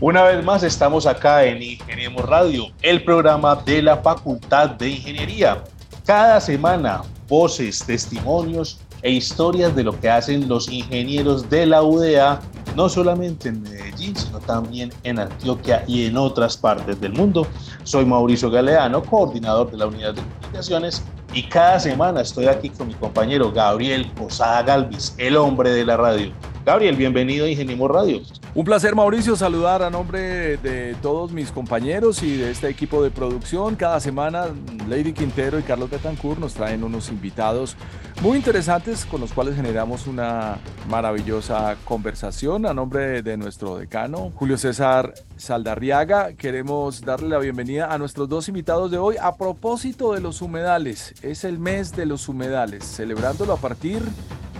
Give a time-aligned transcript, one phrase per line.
[0.00, 5.64] Una vez más estamos acá en Ingeniemos Radio, el programa de la Facultad de Ingeniería.
[6.06, 12.40] Cada semana, voces, testimonios e historias de lo que hacen los ingenieros de la UDA,
[12.76, 17.48] no solamente en Medellín, sino también en Antioquia y en otras partes del mundo.
[17.82, 21.02] Soy Mauricio Galeano, coordinador de la Unidad de Comunicaciones,
[21.34, 25.96] y cada semana estoy aquí con mi compañero Gabriel Posada Galvis, el hombre de la
[25.96, 26.30] radio.
[26.64, 28.20] Gabriel, bienvenido a Ingeniemos Radio.
[28.54, 33.10] Un placer, Mauricio, saludar a nombre de todos mis compañeros y de este equipo de
[33.10, 33.76] producción.
[33.76, 34.46] Cada semana,
[34.88, 37.76] Lady Quintero y Carlos Betancourt nos traen unos invitados
[38.22, 40.56] muy interesantes con los cuales generamos una
[40.88, 42.64] maravillosa conversación.
[42.64, 48.48] A nombre de nuestro decano, Julio César Saldarriaga, queremos darle la bienvenida a nuestros dos
[48.48, 51.14] invitados de hoy a propósito de los humedales.
[51.22, 54.02] Es el mes de los humedales, celebrándolo a partir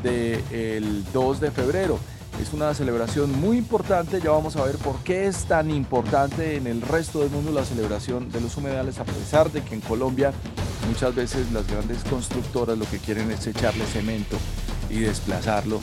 [0.03, 1.99] del 2 de febrero.
[2.41, 6.67] Es una celebración muy importante, ya vamos a ver por qué es tan importante en
[6.67, 10.33] el resto del mundo la celebración de los humedales, a pesar de que en Colombia
[10.89, 14.37] muchas veces las grandes constructoras lo que quieren es echarle cemento
[14.89, 15.81] y desplazarlo,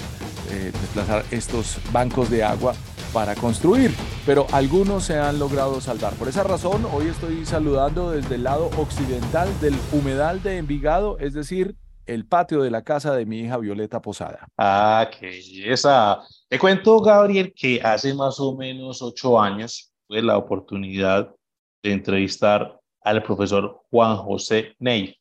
[0.49, 2.73] eh, desplazar estos bancos de agua
[3.11, 3.93] para construir,
[4.25, 6.13] pero algunos se han logrado salvar.
[6.13, 11.33] Por esa razón, hoy estoy saludando desde el lado occidental del humedal de Envigado, es
[11.33, 14.47] decir, el patio de la casa de mi hija Violeta Posada.
[14.57, 16.19] Ah, qué belleza.
[16.47, 21.33] Te cuento, Gabriel, que hace más o menos ocho años tuve la oportunidad
[21.83, 25.15] de entrevistar al profesor Juan José Ney.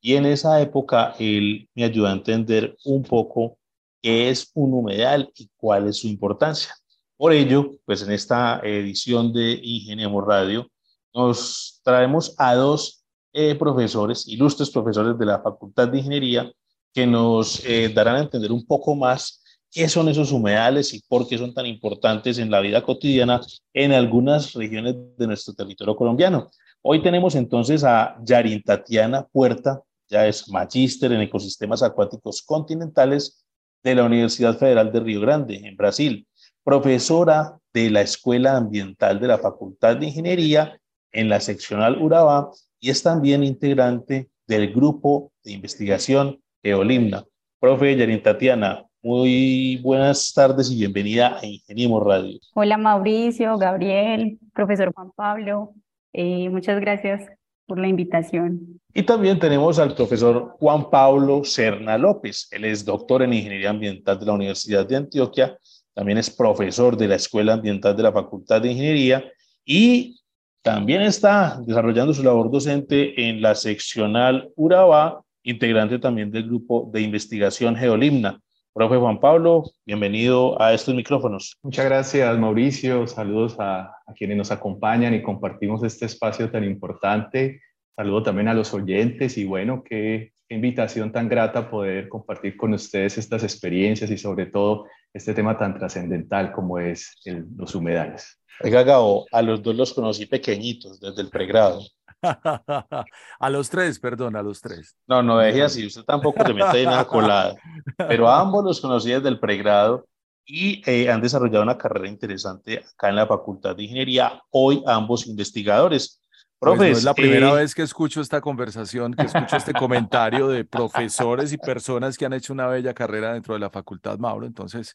[0.00, 3.58] Y en esa época él me ayudó a entender un poco
[4.02, 6.74] qué es un humedal y cuál es su importancia.
[7.16, 10.70] Por ello, pues en esta edición de Ingeniemos Radio
[11.14, 12.95] nos traemos a dos
[13.38, 16.50] eh, profesores, ilustres profesores de la Facultad de Ingeniería,
[16.94, 21.28] que nos eh, darán a entender un poco más qué son esos humedales y por
[21.28, 23.42] qué son tan importantes en la vida cotidiana
[23.74, 26.48] en algunas regiones de nuestro territorio colombiano.
[26.80, 33.44] Hoy tenemos entonces a Yarin Tatiana Puerta, ya es magíster en ecosistemas acuáticos continentales
[33.84, 36.26] de la Universidad Federal de Río Grande, en Brasil,
[36.64, 40.80] profesora de la Escuela Ambiental de la Facultad de Ingeniería
[41.12, 42.50] en la seccional Urabá
[42.80, 47.24] y es también integrante del grupo de investigación Eolimna.
[47.58, 52.38] Profe Yarin Tatiana, muy buenas tardes y bienvenida a Ingeniemos Radio.
[52.54, 55.74] Hola Mauricio, Gabriel, profesor Juan Pablo,
[56.12, 57.30] eh, muchas gracias
[57.66, 58.80] por la invitación.
[58.94, 62.48] Y también tenemos al profesor Juan Pablo Serna López.
[62.52, 65.58] Él es doctor en Ingeniería Ambiental de la Universidad de Antioquia,
[65.94, 69.24] también es profesor de la Escuela Ambiental de la Facultad de Ingeniería
[69.64, 70.20] y
[70.66, 77.02] también está desarrollando su labor docente en la seccional Urabá, integrante también del grupo de
[77.02, 78.40] investigación Geolimna.
[78.74, 81.56] Profe Juan Pablo, bienvenido a estos micrófonos.
[81.62, 83.06] Muchas gracias, Mauricio.
[83.06, 87.60] Saludos a, quienes nos acompañan y compartimos este espacio tan importante.
[87.94, 93.18] Saludo también a los oyentes y bueno, qué, invitación tan grata poder compartir con ustedes
[93.18, 97.16] estas experiencias y sobre todo este tema tan trascendental como es
[97.56, 98.38] los humedales.
[98.62, 101.80] Oiga, Gabo, a los dos los conocí pequeñitos, desde el pregrado.
[102.22, 104.94] a los tres, perdón, a los tres.
[105.06, 107.54] No, no deje así, usted tampoco se mete en una colada.
[107.96, 110.06] Pero a ambos los conocí desde el pregrado
[110.44, 114.40] y eh, han desarrollado una carrera interesante acá en la Facultad de Ingeniería.
[114.50, 116.20] Hoy ambos investigadores.
[116.58, 119.74] Profes, pues no es la primera eh, vez que escucho esta conversación, que escucho este
[119.74, 124.18] comentario de profesores y personas que han hecho una bella carrera dentro de la Facultad
[124.18, 124.46] Mauro.
[124.46, 124.94] Entonces,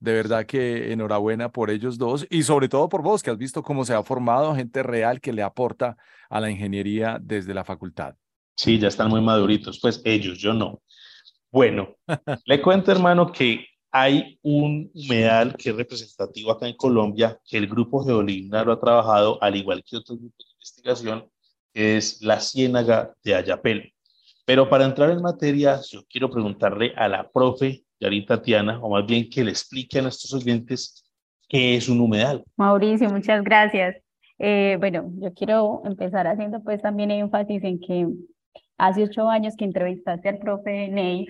[0.00, 3.62] de verdad que enhorabuena por ellos dos y sobre todo por vos, que has visto
[3.62, 5.96] cómo se ha formado gente real que le aporta
[6.28, 8.14] a la ingeniería desde la facultad.
[8.56, 10.82] Sí, ya están muy maduritos, pues ellos, yo no.
[11.50, 11.96] Bueno,
[12.44, 17.66] le cuento hermano que hay un humedal que es representativo acá en Colombia, que el
[17.66, 21.28] grupo Geolimna lo ha trabajado, al igual que otros grupos investigación,
[21.72, 23.92] que es la ciénaga de Ayapel.
[24.44, 29.06] Pero para entrar en materia, yo quiero preguntarle a la profe Yarin Tatiana, o más
[29.06, 31.04] bien que le explique a nuestros oyentes
[31.48, 32.44] qué es un humedal.
[32.56, 33.96] Mauricio, muchas gracias.
[34.38, 38.06] Eh, bueno, yo quiero empezar haciendo pues también énfasis en que
[38.76, 41.28] hace ocho años que entrevistaste al profe Neif,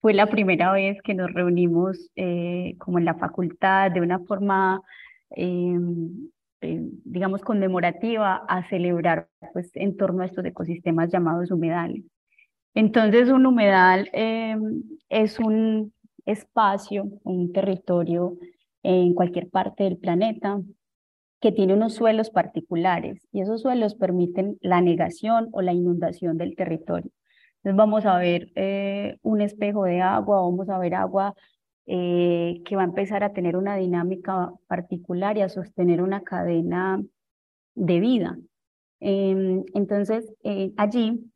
[0.00, 4.80] fue la primera vez que nos reunimos eh, como en la facultad de una forma
[5.30, 5.76] eh,
[7.10, 12.04] digamos, conmemorativa a celebrar pues, en torno a estos ecosistemas llamados humedales.
[12.74, 15.92] Entonces, un humedal em, es un
[16.26, 18.36] espacio, un territorio
[18.82, 20.60] en cualquier parte del planeta
[21.40, 26.56] que tiene unos suelos particulares y esos suelos permiten la negación o la inundación del
[26.56, 27.10] territorio.
[27.58, 31.34] Entonces vamos a ver eh, un espejo de agua, vamos a ver agua
[31.90, 37.02] eh, que va a empezar a tener una dinámica particular y a sostener una cadena
[37.74, 38.38] de vida.
[39.00, 41.32] Em, entonces, eh, allí,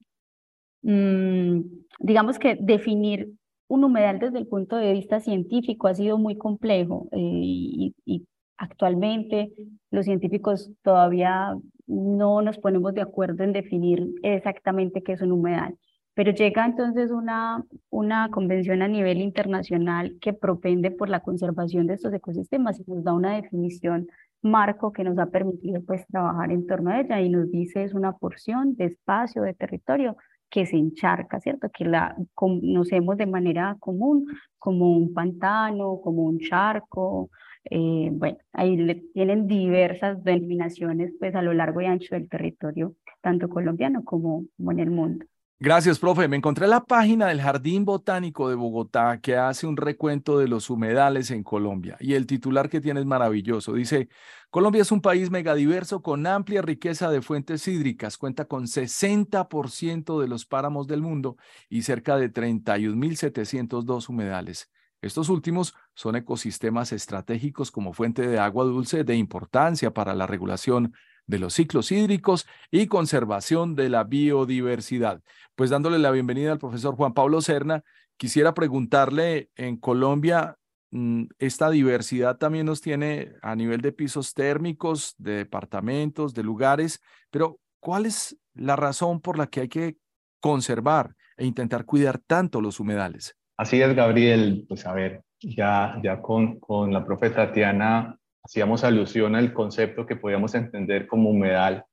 [0.83, 1.61] mm,
[2.01, 3.33] digamos que definir
[3.69, 8.27] un humedal desde el punto de vista científico ha sido muy complejo y, y
[8.59, 9.53] actualmente
[9.91, 11.57] los científicos todavía
[11.87, 15.79] no nos ponemos de acuerdo en definir exactamente qué es un humedal.
[16.15, 21.95] Pero llega entonces una, una convención a nivel internacional que propende por la conservación de
[21.95, 24.09] estos ecosistemas y nos da una definición
[24.43, 27.95] marco que nos ha permitido pues trabajar en torno a ella y nos dice es
[27.95, 30.17] una porción de espacio, de territorio
[30.51, 31.71] que se encharca, ¿cierto?
[31.71, 34.27] Que la conocemos de manera común
[34.59, 37.31] como un pantano, como un charco,
[37.71, 42.97] eh, bueno, ahí le, tienen diversas denominaciones pues a lo largo y ancho del territorio,
[43.21, 45.25] tanto colombiano como, como en el mundo.
[45.65, 46.27] Gracias, profe.
[46.27, 50.71] Me encontré la página del Jardín Botánico de Bogotá que hace un recuento de los
[50.71, 53.73] humedales en Colombia y el titular que tiene es maravilloso.
[53.75, 54.09] Dice,
[54.51, 60.27] Colombia es un país megadiverso con amplia riqueza de fuentes hídricas, cuenta con 60% de
[60.27, 61.37] los páramos del mundo
[61.69, 64.69] y cerca de 31.702 humedales.
[65.01, 70.93] Estos últimos son ecosistemas estratégicos como fuente de agua dulce de importancia para la regulación
[71.27, 75.23] de los ciclos hídricos y conservación de la biodiversidad.
[75.55, 77.83] Pues dándole la bienvenida al profesor Juan Pablo Serna,
[78.17, 80.57] quisiera preguntarle, en Colombia,
[80.91, 87.01] mm, esta diversidad también nos tiene a nivel de pisos térmicos, de departamentos, de lugares,
[87.31, 89.97] pero ¿cuál es la razón por la que hay que
[90.41, 93.37] conservar e intentar cuidar tanto los humedales?
[93.57, 94.67] Así es, Gabriel.
[94.69, 100.17] Pues a ver, ya, ya con, con la profe Tatiana hacíamos alusión al concepto que
[100.17, 101.85] podíamos entender como humedal,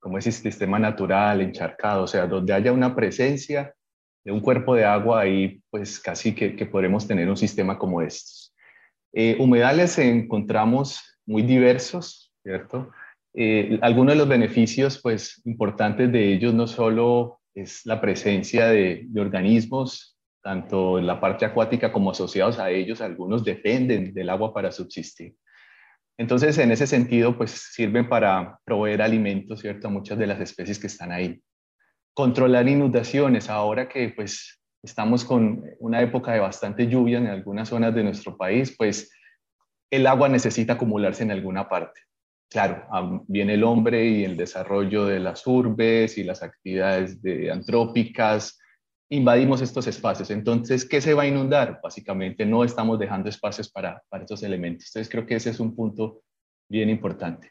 [0.00, 3.74] como ese sistema natural, encharcado, o sea, donde haya una presencia
[4.24, 8.02] de un cuerpo de agua, ahí pues casi que, que podremos tener un sistema como
[8.02, 8.54] estos.
[9.12, 12.90] Eh, humedales encontramos muy diversos, ¿cierto?
[13.34, 19.04] Eh, algunos de los beneficios pues importantes de ellos no solo es la presencia de,
[19.06, 24.54] de organismos, tanto en la parte acuática como asociados a ellos, algunos dependen del agua
[24.54, 25.36] para subsistir,
[26.20, 29.88] entonces, en ese sentido, pues sirven para proveer alimentos, ¿cierto?
[29.88, 31.42] A muchas de las especies que están ahí.
[32.12, 37.94] Controlar inundaciones, ahora que pues estamos con una época de bastante lluvia en algunas zonas
[37.94, 39.10] de nuestro país, pues
[39.90, 42.02] el agua necesita acumularse en alguna parte.
[42.50, 42.86] Claro,
[43.26, 48.59] viene el hombre y el desarrollo de las urbes y las actividades de, antrópicas,
[49.10, 50.30] invadimos estos espacios.
[50.30, 51.80] Entonces, ¿qué se va a inundar?
[51.82, 54.86] Básicamente no estamos dejando espacios para, para estos elementos.
[54.86, 56.22] Entonces, creo que ese es un punto
[56.68, 57.50] bien importante.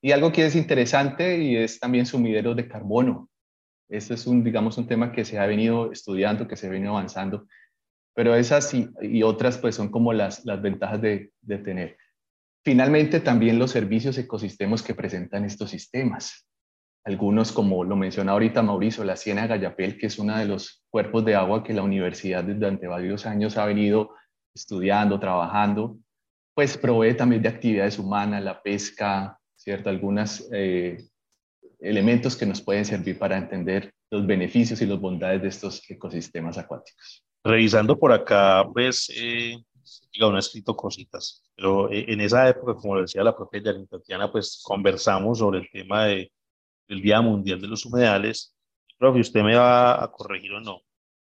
[0.00, 3.30] Y algo que es interesante y es también sumideros de carbono.
[3.88, 6.92] Este es un, digamos, un tema que se ha venido estudiando, que se ha venido
[6.92, 7.46] avanzando,
[8.14, 11.96] pero esas y, y otras pues son como las, las ventajas de, de tener.
[12.64, 16.46] Finalmente, también los servicios ecosistemas que presentan estos sistemas
[17.04, 21.24] algunos, como lo menciona ahorita Mauricio, la Ciénaga Gallapel, que es uno de los cuerpos
[21.24, 24.14] de agua que la universidad durante varios años ha venido
[24.54, 25.98] estudiando, trabajando,
[26.54, 29.90] pues provee también de actividades humanas, la pesca, ¿cierto?
[29.90, 31.04] Algunos eh,
[31.80, 36.56] elementos que nos pueden servir para entender los beneficios y las bondades de estos ecosistemas
[36.56, 37.24] acuáticos.
[37.42, 39.56] Revisando por acá, pues, eh,
[40.12, 44.32] diga, no he escrito cositas, pero eh, en esa época, como decía la propia Tatiana,
[44.32, 46.32] pues conversamos sobre el tema de
[46.88, 48.54] el Día Mundial de los Humedales.
[48.98, 50.82] Profe, usted me va a corregir o no.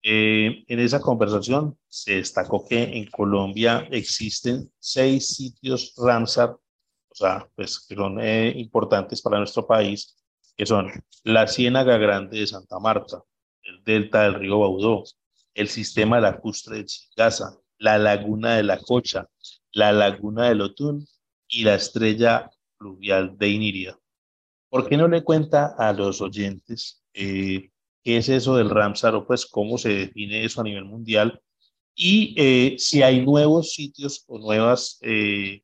[0.03, 7.49] Eh, en esa conversación se destacó que en Colombia existen seis sitios Ramsar, o sea,
[7.57, 10.17] pues que son eh, importantes para nuestro país,
[10.57, 10.91] que son
[11.25, 13.23] la Ciénaga Grande de Santa Marta,
[13.63, 15.05] el delta del río Baudó,
[15.55, 19.29] el sistema lacustre de Chigaza, la laguna de la Cocha,
[19.73, 21.07] la laguna del Otún
[21.49, 23.99] y la estrella fluvial de Iniria.
[24.71, 27.71] ¿Por qué no le cuenta a los oyentes eh,
[28.03, 31.41] qué es eso del Ramsar o pues cómo se define eso a nivel mundial?
[31.95, 35.63] Y eh, si hay nuevos sitios o nuevas, eh,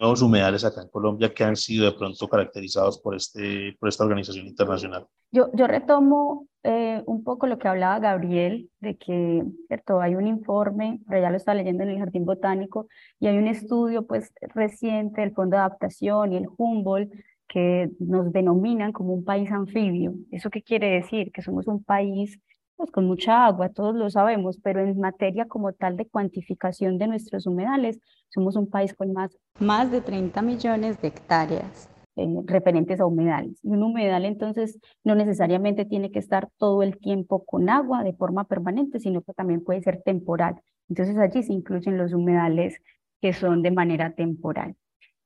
[0.00, 4.04] nuevos humedales acá en Colombia que han sido de pronto caracterizados por, este, por esta
[4.04, 5.06] organización internacional.
[5.30, 10.00] Yo, yo retomo eh, un poco lo que hablaba Gabriel, de que ¿cierto?
[10.00, 12.88] hay un informe, pero ya lo estaba leyendo en el Jardín Botánico,
[13.20, 17.12] y hay un estudio pues, reciente del Fondo de Adaptación y el Humboldt
[17.48, 20.14] que nos denominan como un país anfibio.
[20.30, 21.32] ¿Eso qué quiere decir?
[21.32, 22.38] Que somos un país
[22.76, 27.08] pues, con mucha agua, todos lo sabemos, pero en materia como tal de cuantificación de
[27.08, 33.00] nuestros humedales, somos un país con más, más de 30 millones de hectáreas eh, referentes
[33.00, 33.58] a humedales.
[33.64, 38.12] Y un humedal entonces no necesariamente tiene que estar todo el tiempo con agua de
[38.12, 40.60] forma permanente, sino que también puede ser temporal.
[40.88, 42.80] Entonces allí se incluyen los humedales
[43.20, 44.76] que son de manera temporal.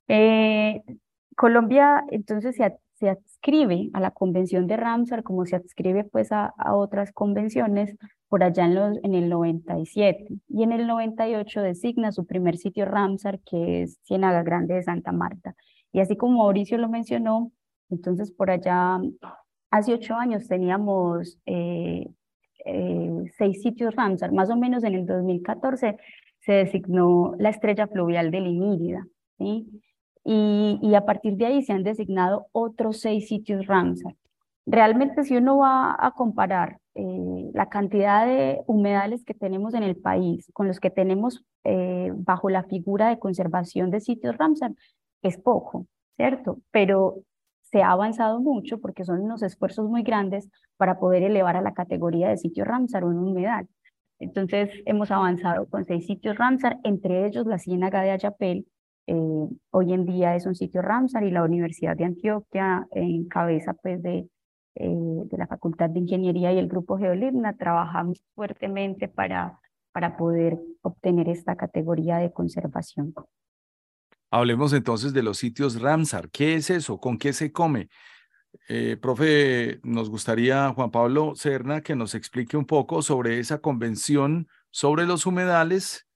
[0.09, 0.83] Eh,
[1.37, 6.53] Colombia entonces se, se adscribe a la Convención de Ramsar como se adscribe pues a,
[6.73, 7.97] otras convenciones
[8.29, 12.85] por allá en, los, en el 97 y en el 98 designa su primer sitio
[12.85, 15.55] Ramsar que es Ciénaga Grande de Santa Marta.
[15.93, 17.53] Y así como Mauricio lo mencionó,
[17.91, 18.99] entonces por allá
[19.71, 22.07] hace ocho años teníamos eh,
[22.65, 25.97] eh, seis sitios Ramsar, más o menos en el 2014
[26.39, 29.07] se designó la estrella fluvial de Limírida,
[29.39, 29.67] ¿sí?
[30.25, 34.14] Y, a partir de ahí se han designado otros seis sitios Ramsar.
[34.67, 39.97] Realmente si uno va a comparar eh, la cantidad de humedales que tenemos en el
[39.97, 44.73] país con los que tenemos eh, bajo la figura de conservación de sitios Ramsar,
[45.23, 45.87] es poco,
[46.17, 46.59] ¿cierto?
[46.71, 47.23] Pero
[47.62, 51.75] se ha avanzado mucho porque son unos esfuerzos muy grandes para poder elevar a la
[51.75, 53.69] categoría de sitio Ramsar un humedal.
[54.21, 58.67] Entonces hemos avanzado con seis sitios Ramsar, entre ellos la Ciénaga de Ayapel,
[59.06, 63.75] eh, hoy en día es un sitio Ramsar y la Universidad de Antioquia, en cabeza
[63.75, 64.28] pues, de,
[64.75, 64.88] eh,
[65.25, 69.61] de la Facultad de Ingeniería y el Grupo Geolibna, trabajamos fuertemente para,
[69.92, 73.14] para poder obtener esta categoría de conservación.
[74.30, 76.30] Hablemos entonces de los sitios Ramsar.
[76.30, 76.99] ¿Qué es eso?
[76.99, 77.90] ¿Con qué se come?
[78.68, 84.49] Eh, profe, nos gustaría, Juan Pablo Serna, que nos explique un poco sobre esa convención
[84.71, 86.06] sobre los humedales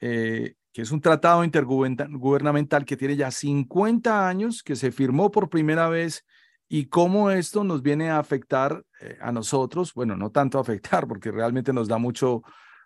[0.00, 5.48] eh, que es un tratado intergubernamental que tiene ya 50 años, que se firmó por
[5.48, 6.24] primera vez
[6.68, 11.30] y cómo esto nos viene a afectar eh, a nosotros, bueno, no tanto afectar, porque
[11.30, 12.42] realmente nos da mucho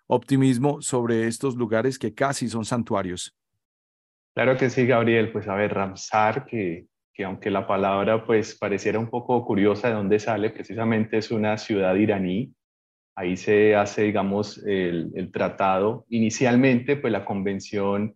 [0.07, 3.35] optimismo sobre estos lugares que casi son santuarios.
[4.33, 5.31] Claro que sí, Gabriel.
[5.31, 9.95] Pues a ver, Ramsar, que, que aunque la palabra pues pareciera un poco curiosa de
[9.95, 12.53] dónde sale, precisamente es una ciudad iraní
[13.17, 16.05] Ahí se hace, digamos, el, tratado.
[16.09, 18.15] Inicialmente, pues la convención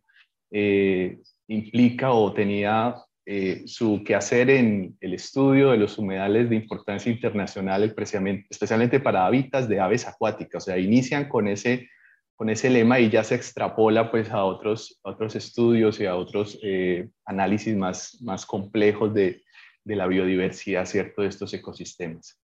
[0.52, 1.18] eh,
[1.48, 7.84] implica o tenía eh, su quehacer en el estudio de los humedales de importancia internacional,
[7.84, 10.62] especialmente para hábitats de aves acuáticas.
[10.62, 11.90] O sea, inician con ese,
[12.36, 16.60] con ese lema y ya se extrapola pues, a otros, otros estudios y a otros
[16.62, 19.42] eh, análisis más, más complejos de,
[19.84, 21.24] de la biodiversidad ¿cierto?
[21.24, 22.41] de estos ecosistemas.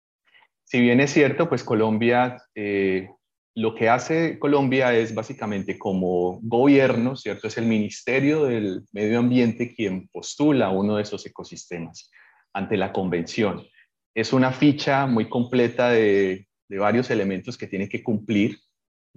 [0.69, 3.09] Si bien es cierto, pues Colombia, eh,
[3.55, 7.47] lo que hace Colombia es básicamente como gobierno, ¿cierto?
[7.47, 12.11] Es el Ministerio del Medio Ambiente quien postula uno de esos ecosistemas
[12.51, 13.65] ante la convención.
[14.13, 18.57] Es una ficha muy completa de, varios elementos que tiene que cumplir.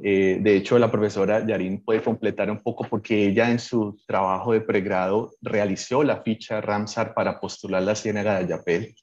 [0.00, 4.52] Eh, de hecho, la profesora Yarin puede completar un poco porque ella en su trabajo
[4.52, 8.95] de pregrado realizó la ficha Ramsar para postular la Ciénaga de Ayapel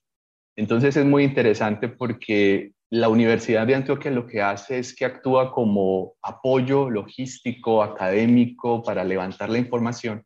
[0.57, 5.51] entonces es muy interesante porque la Universidad de Antioquia lo que hace es que actúa
[5.51, 10.23] como apoyo logístico, académico para levantar la información,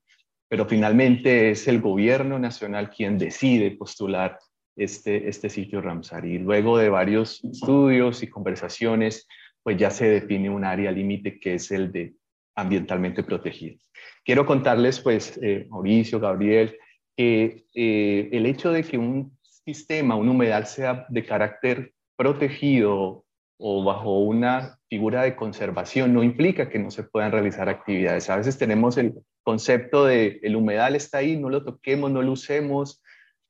[0.47, 4.39] pero finalmente es el gobierno nacional quien decide postular
[4.77, 6.25] este, este sitio Ramsar.
[6.25, 9.27] Y luego de varios estudios y conversaciones,
[9.63, 12.13] pues ya se define un área límite que es el de
[12.55, 13.77] ambientalmente protegido.
[14.23, 16.77] Quiero contarles, pues, eh, Mauricio, Gabriel,
[17.17, 23.25] que eh, el hecho de que un sistema, un humedal sea de carácter protegido
[23.57, 28.29] o bajo una figura de conservación, no implica que no se puedan realizar actividades.
[28.29, 29.13] A veces tenemos el
[29.43, 33.03] concepto de el humedal está ahí, no lo toquemos, no lo usemos,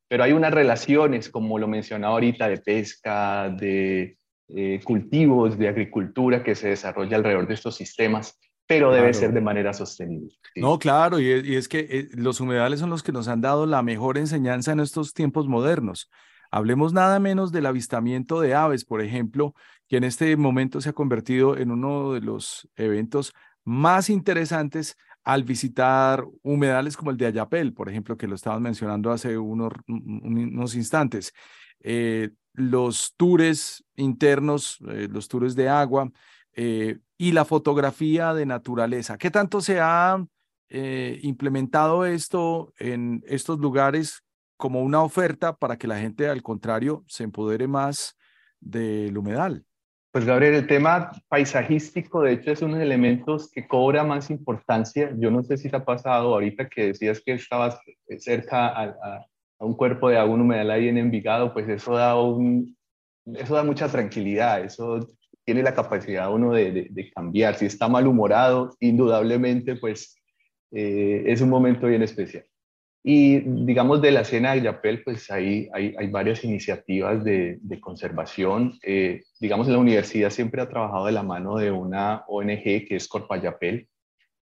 [0.10, 4.18] pero hay unas relaciones, como lo mencionaba ahorita, de pesca, de
[4.50, 8.38] eh, cultivos, de agricultura que se desarrolla alrededor de estos sistemas
[8.72, 10.34] pero debe ser de manera sostenible.
[10.56, 13.84] No, claro, y es, que eh, los humedales son los que nos han dado la
[13.84, 16.10] mejor enseñanza en estos tiempos modernos.
[16.52, 19.54] Hablemos nada menos del avistamiento de aves, por ejemplo,
[19.88, 23.34] que en este momento se ha convertido en uno de los eventos
[23.66, 29.12] más interesantes al visitar humedales como el de Ayapel, por ejemplo, que lo estabas mencionando
[29.12, 31.34] hace unos, unos instantes.
[31.82, 36.10] Eh, los tours internos, eh, los tours de agua,
[36.54, 39.16] eh, y la fotografía de naturaleza.
[39.20, 40.26] ¿Qué tanto se ha
[40.70, 44.24] eh, implementado esto en estos lugares
[44.58, 48.18] como una oferta para que la gente, al contrario, se empodere más
[48.60, 49.64] del humedal.
[50.12, 54.32] Pues Gabriel, el tema paisajístico de hecho es uno de los elementos que cobra más
[54.32, 55.14] importancia.
[55.16, 57.80] Yo no sé si te ha pasado ahorita que decías que estabas
[58.18, 59.28] cerca a,
[59.60, 62.76] un cuerpo de agua, un humedal ahí en Envigado, pues eso da, un,
[63.36, 65.08] eso da mucha tranquilidad, eso
[65.46, 67.56] tiene la capacidad uno de, de, cambiar.
[67.56, 70.16] Si está malhumorado, indudablemente pues
[70.72, 72.46] eh, es un momento bien especial.
[73.04, 77.80] Y digamos de la escena de Yapel, pues ahí hay, hay varias iniciativas de, de
[77.80, 78.78] conservación.
[78.84, 83.08] Eh, digamos, la universidad siempre ha trabajado de la mano de una ONG que es
[83.08, 83.88] Corpayapel.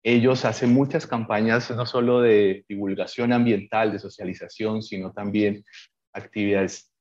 [0.01, 5.63] Ellos hacen muchas campañas, no solo de divulgación ambiental, de socialización, sino también
[6.13, 6.91] actividades.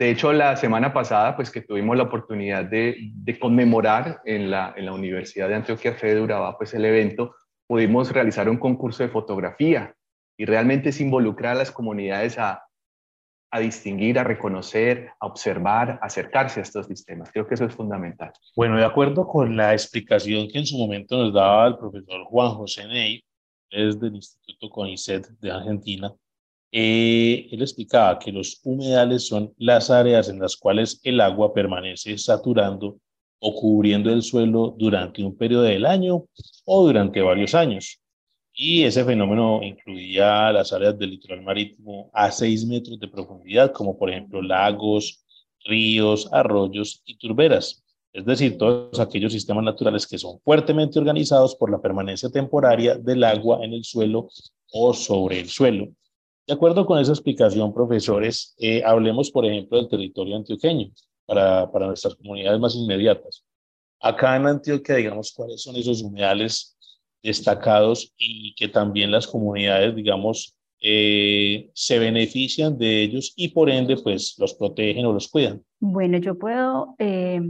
[0.00, 4.86] De hecho, la semana pasada, pues que tuvimos la oportunidad de, conmemorar en la, en
[4.86, 7.34] la Universidad de Antioquia Fede de Urabá, pues el evento,
[7.66, 9.94] pudimos realizar un concurso de fotografía
[10.38, 12.64] y realmente es involucrar a las comunidades a,
[13.50, 17.30] a distinguir, a reconocer, a observar, a acercarse a estos sistemas.
[17.30, 18.32] Creo que eso es fundamental.
[18.56, 22.52] Bueno, de acuerdo con la explicación que en su momento nos daba el profesor Juan
[22.52, 23.22] José Ney,
[23.68, 26.10] es del Instituto CONICET de Argentina,
[26.72, 32.16] eh, él explicaba que los humedales son las áreas en las cuales el agua permanece
[32.18, 32.98] saturando
[33.40, 36.26] o cubriendo el suelo durante un periodo del año
[36.64, 38.00] o durante varios años
[38.62, 43.96] y ese fenómeno incluía las áreas del litoral marítimo a 6 metros de profundidad, como
[43.96, 45.24] por ejemplo lagos,
[45.64, 51.70] ríos, arroyos y turberas, es decir, todos aquellos sistemas naturales que son fuertemente organizados por
[51.70, 54.28] la permanencia temporaria del agua en el suelo
[54.72, 55.88] o sobre el suelo.
[56.46, 60.90] De acuerdo con esa explicación, profesores, eh, hablemos, por ejemplo, del territorio antioqueño
[61.26, 63.44] para, para nuestras comunidades más inmediatas.
[64.00, 66.76] Acá en Antioquia, digamos, ¿cuáles son esos humedales
[67.22, 73.96] destacados y que también las comunidades, digamos, eh, se benefician de ellos y por ende,
[74.02, 75.62] pues los protegen o los cuidan.
[75.78, 77.40] Bueno, yo puedo eh,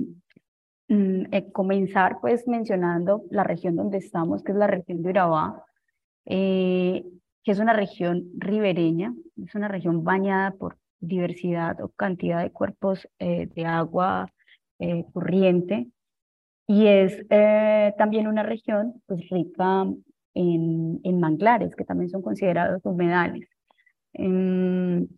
[0.89, 5.65] mm, eh, comenzar pues mencionando la región donde estamos, que es la región de Urabá,
[7.45, 13.09] que es una región ribereña, es una región bañada por diversidad o cantidad de cuerpos
[13.19, 14.31] de agua
[15.13, 15.89] corriente,
[16.71, 19.87] y es eh, también una región pues, rica
[20.35, 23.49] en, en, manglares, que también son considerados humedales.
[24.13, 25.09] En,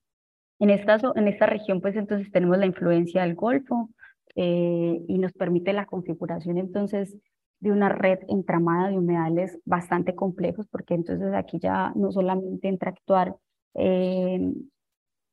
[0.58, 3.90] en, esta, en esta región, pues entonces tenemos la influencia del Golfo
[4.34, 7.18] eh, y nos permite la configuración entonces
[7.62, 12.90] de una red entramada de humedales bastante complejos, porque entonces aquí ya no solamente entra
[12.90, 13.36] a actuar,
[13.74, 14.52] eh,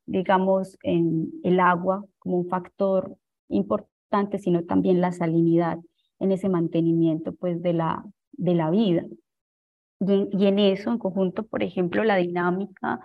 [0.06, 5.80] digamos, en el agua como un factor importante, sino también la salinidad
[6.20, 9.06] en ese mantenimiento pues de la, de la vida.
[10.00, 13.00] Y, en eso, en conjunto, por ejemplo, la dinámica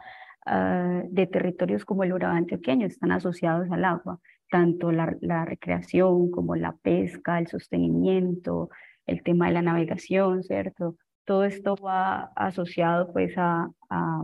[0.44, 6.30] ah, de territorios como el Urabá antioqueño están asociados al agua, tanto la, la, recreación
[6.30, 8.68] como la pesca, el sostenimiento,
[9.06, 10.96] el tema de la navegación, ¿cierto?
[11.24, 14.22] Todo esto va asociado pues a, a,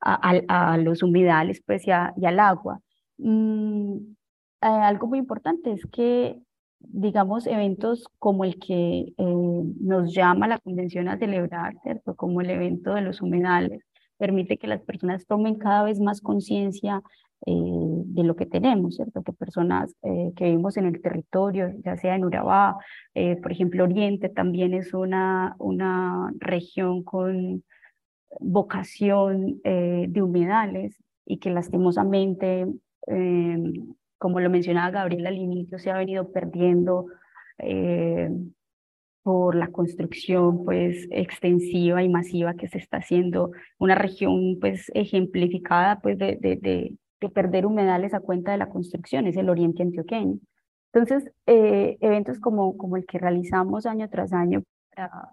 [0.00, 2.80] a, los humedales pues y, y al agua.
[3.18, 3.96] Mm,
[4.62, 6.40] eh, algo muy importante es que
[6.88, 12.16] digamos, eventos como el que eh, nos llama la convención a celebrar, ¿cierto?
[12.16, 13.82] Como el evento de los humedales,
[14.18, 17.02] permite que las personas tomen cada vez más conciencia
[17.46, 19.22] eh, de lo que tenemos, ¿cierto?
[19.22, 22.76] Que personas eh, que vivimos en el territorio, ya sea en Urabá,
[23.42, 27.62] por ejemplo, Oriente también es una, una región con
[28.40, 32.66] vocación de humedales y que lastimosamente
[34.22, 37.06] como lo mencionaba Gabriela al inicio, se ha venido perdiendo
[37.58, 38.30] eh,
[39.24, 43.50] por la construcción pues extensiva y masiva que se está haciendo,
[43.80, 46.94] una región pues ejemplificada pues de, de, de,
[47.28, 50.38] de perder humedales a cuenta de la construcción, es el oriente antioqueño.
[50.92, 54.62] Entonces, eh, eventos como, como el que realizamos año tras año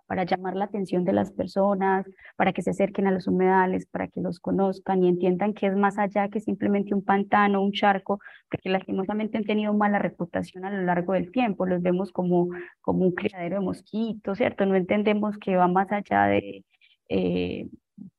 [0.08, 4.08] para, llamar la atención de las personas, para que se acerquen a los humedales, para
[4.08, 8.20] que los conozcan y entiendan que es más allá que simplemente un pantano, un charco,
[8.50, 12.50] porque lastimosamente han tenido mala reputación a lo largo del tiempo, los vemos como,
[12.82, 14.66] como un criadero de mosquitos, ¿cierto?
[14.66, 16.66] No entendemos que va más allá de,
[17.10, 17.70] eh,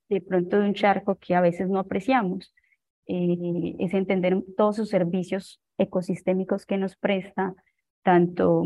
[0.08, 2.52] de pronto de un charco que a veces no apreciamos.
[3.12, 7.56] Eh, es entender todos sus servicios ecosistémicos que nos presta,
[8.04, 8.62] tanto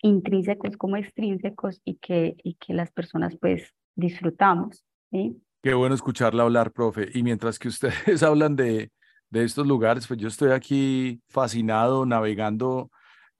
[0.00, 4.86] intrínsecos como extrínsecos y que, y que las personas pues disfrutamos.
[5.10, 5.36] ¿sí?
[5.62, 7.10] Qué bueno escucharla hablar, profe.
[7.12, 8.92] Y mientras que ustedes hablan de,
[9.28, 12.90] de estos lugares, pues yo estoy aquí fascinado navegando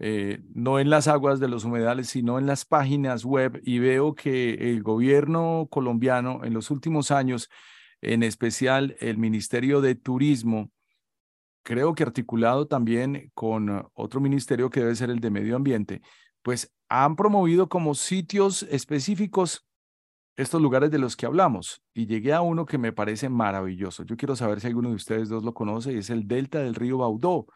[0.01, 4.15] eh, no en las aguas de los humedales, sino en las páginas web y veo
[4.15, 7.49] que el gobierno colombiano en los últimos años
[8.03, 10.71] en especial el Ministerio de Turismo,
[11.63, 16.01] creo que articulado también con otro ministerio que debe ser el de Medio Ambiente,
[16.43, 19.67] pues han promovido como sitios específicos
[20.37, 24.05] estos lugares de los que hablamos y llegué a uno que me parece maravilloso.
[24.05, 26.75] Yo quiero saber si alguno de ustedes dos lo conoce y es el delta del
[26.75, 27.47] río Baudó,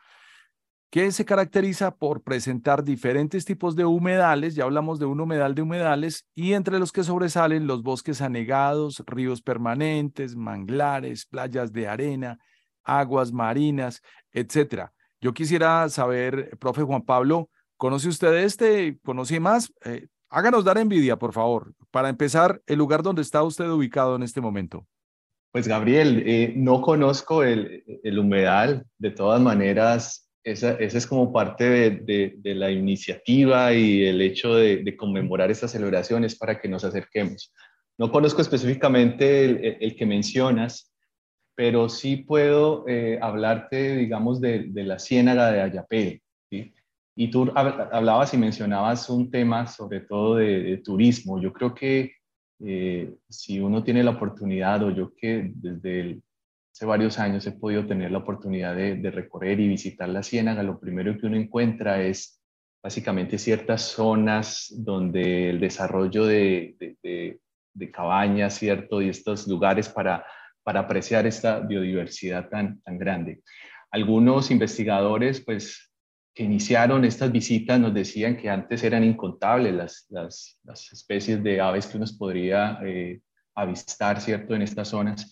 [0.95, 5.63] que se caracteriza por presentar diferentes tipos de humedales, ya hablamos de un humedal de
[5.63, 12.39] humedales, y entre los que sobresalen los bosques anegados, ríos permanentes, manglares, playas de arena,
[12.85, 14.93] aguas marinas, etcétera.
[15.21, 18.97] Yo quisiera saber, profe Juan Pablo, ¿conoce usted este?
[19.03, 19.73] ¿Conoce más?
[19.85, 21.75] Eh, háganos dar envidia, por favor.
[21.91, 24.87] Para empezar, el lugar donde está usted ubicado en este momento.
[25.51, 28.87] Pues Gabriel, eh, no conozco el, el, humedal.
[28.99, 34.55] De todas maneras, esa, esa es como parte de, de, la iniciativa y el hecho
[34.55, 37.53] de, conmemorar estas celebraciones para que nos acerquemos.
[37.99, 40.95] No conozco específicamente el, el que mencionas,
[41.55, 46.23] pero sí puedo eh, hablarte, digamos, de, la ciénaga de Ayapé.
[47.17, 51.41] Y tú hablabas y mencionabas un tema sobre todo de, turismo.
[51.41, 52.13] Yo creo que
[52.61, 56.21] eh, si uno tiene la oportunidad, o yo que desde
[56.75, 60.81] hace varios años he podido tener la oportunidad de, recorrer y visitar la ciénaga, lo
[60.81, 62.43] primero que uno encuentra es
[62.83, 66.77] básicamente ciertas zonas donde el desarrollo de,
[67.93, 69.01] cabañas, ¿cierto?
[69.01, 70.25] Y estos lugares para
[70.65, 73.43] apreciar esta biodiversidad tan, grande.
[73.93, 75.93] Algunos investigadores, pues,
[76.35, 81.99] que iniciaron estas visitas nos decían que antes eran incontables las especies de aves que
[81.99, 83.21] uno podría eh,
[83.55, 85.31] avistar, ¿cierto?, en estas zonas,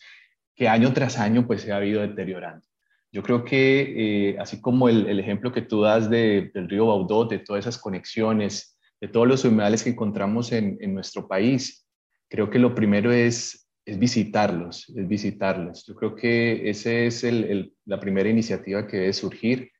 [0.55, 2.67] que año tras año, pues, se ha ido deteriorando.
[3.11, 6.87] Yo creo que, eh, así como el, el, ejemplo que tú das de, del río
[6.87, 11.87] Baudot, de todas esas conexiones, de todos los humedales que encontramos en, en nuestro país,
[12.29, 15.85] creo que lo primero es es visitarlos, es visitarlos.
[15.87, 17.25] Yo creo que esa es
[17.85, 19.73] la primera iniciativa que debe surgir,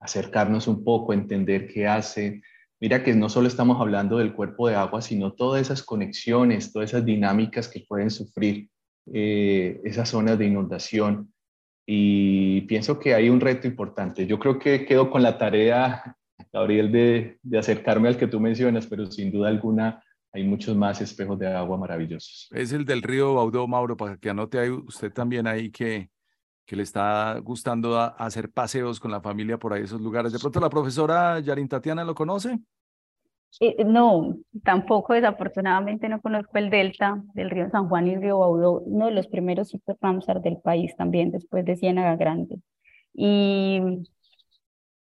[0.00, 2.42] acercarnos un poco, entender qué hace.
[2.80, 6.90] Mira que no solo estamos hablando del cuerpo de agua, sino todas esas conexiones, todas
[6.90, 8.68] esas dinámicas que pueden sufrir
[9.12, 11.32] eh, esas zonas de inundación.
[11.86, 14.26] Y pienso que hay un reto importante.
[14.26, 16.16] Yo creo que quedo con la tarea,
[16.52, 21.00] Gabriel, de, de acercarme al que tú mencionas, pero sin duda alguna hay muchos más
[21.00, 22.48] espejos de agua maravillosos.
[22.50, 26.10] Es el del río Baudó, Mauro, para que anote ahí usted también ahí que,
[26.66, 30.32] que le está gustando hacer paseos con la familia por ahí esos lugares.
[30.32, 32.58] De pronto la profesora Yarin Tatiana lo conoce.
[33.60, 38.38] Eh, no, tampoco desafortunadamente no conozco el delta del río San Juan y el río
[38.38, 42.60] Baudó, uno de los primeros sitios Ramsar del país también, después de Ciénaga Grande.
[43.14, 43.80] Y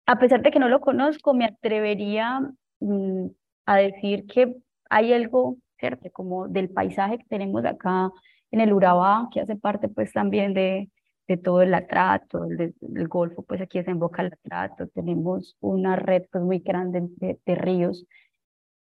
[0.06, 2.40] a pesar de que no lo conozco, me atrevería
[2.80, 3.26] mm,
[3.66, 4.56] a decir que
[4.90, 6.10] hay algo, ¿cierto?
[6.12, 8.10] Como del paisaje que tenemos acá
[8.50, 10.90] en el Urabá, que hace parte pues también de,
[11.28, 12.74] de todo el atrato, el,
[13.08, 18.06] Golfo, pues aquí desemboca el atrato, tenemos una red pues muy grande de, ríos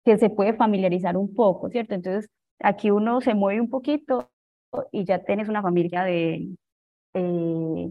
[0.10, 1.94] que se puede familiarizar un poco, ¿cierto?
[1.94, 4.32] Entonces, aquí uno se mueve un poquito
[4.92, 6.50] y ya tienes una familia de,
[7.14, 7.90] eh,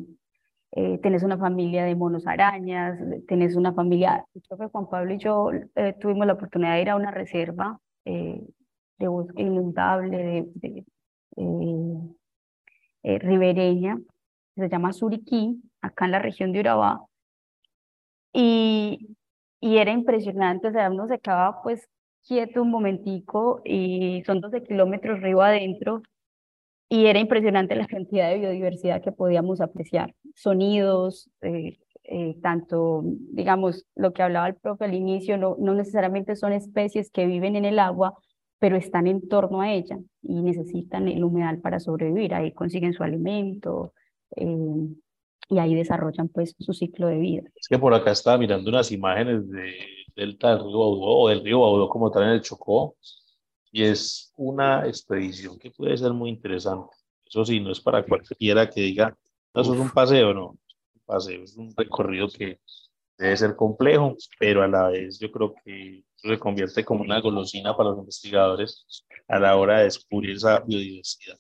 [0.72, 5.18] eh, tenés una familia de monos arañas, tenés una familia, el profe Juan Pablo y
[5.18, 8.42] yo eh, tuvimos la oportunidad de ir a una reserva eh,
[8.98, 10.84] de bosque inundable, de,
[11.36, 12.14] eh,
[13.04, 13.96] eh, ribereña,
[14.56, 17.06] se llama Suriquí, acá en la región de Urabá.
[18.32, 19.16] Y,
[19.60, 21.88] y era impresionante, o sea, uno se quedaba pues
[22.28, 26.02] quieto un momentico y son 12 kilómetros río adentro
[26.90, 31.78] y era impresionante la cantidad de biodiversidad que podíamos apreciar, sonidos, eh,
[32.42, 37.26] tanto, digamos, lo que hablaba el profe al inicio, no, no necesariamente son especies que
[37.26, 38.14] viven en el agua,
[38.58, 42.34] pero están en torno a ella y necesitan el humedal para sobrevivir.
[42.34, 43.92] Ahí consiguen su alimento
[44.36, 44.88] eh,
[45.50, 47.42] y ahí desarrollan pues su ciclo de vida.
[47.54, 49.74] Es que por acá estaba mirando unas imágenes de
[50.18, 52.96] delta del río Baudó o del río Baudó como tal en el Chocó
[53.70, 56.96] y es una expedición que puede ser muy interesante.
[57.24, 59.16] Eso sí, no es para cualquiera que diga,
[59.54, 60.58] eso es un paseo, no
[61.16, 62.60] es un recorrido que
[63.16, 67.76] debe ser complejo, pero a la vez yo creo que se convierte como una golosina
[67.76, 68.86] para los investigadores
[69.28, 71.38] a la hora de descubrir esa biodiversidad.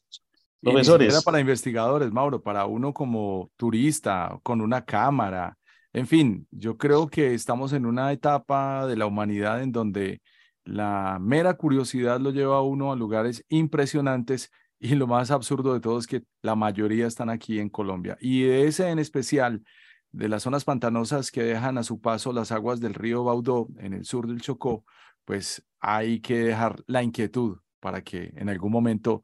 [0.60, 1.14] Profesores.
[1.14, 5.56] Era para investigadores, Mauro, para uno como turista, con una cámara.
[5.92, 10.20] En fin, yo creo que estamos en una etapa de la humanidad en donde
[10.64, 15.80] la mera curiosidad lo lleva a uno a lugares impresionantes y lo más absurdo de
[15.80, 18.16] todo es que la mayoría están aquí en Colombia.
[18.20, 19.64] Y de ese en especial,
[20.12, 23.92] de las zonas pantanosas que dejan a su paso las aguas del río Baudó en
[23.94, 24.84] el sur del Chocó,
[25.24, 29.22] pues hay que dejar la inquietud para que en algún momento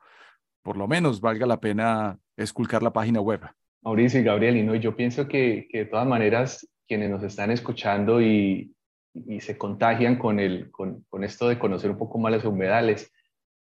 [0.63, 3.43] por lo menos valga la pena esculcar la página web.
[3.85, 7.51] Mauricio y Gabriel, y no, yo pienso que, que de todas maneras quienes nos están
[7.51, 8.75] escuchando y,
[9.15, 13.13] y se contagian con, el, con, con, esto de conocer un poco más los humedales,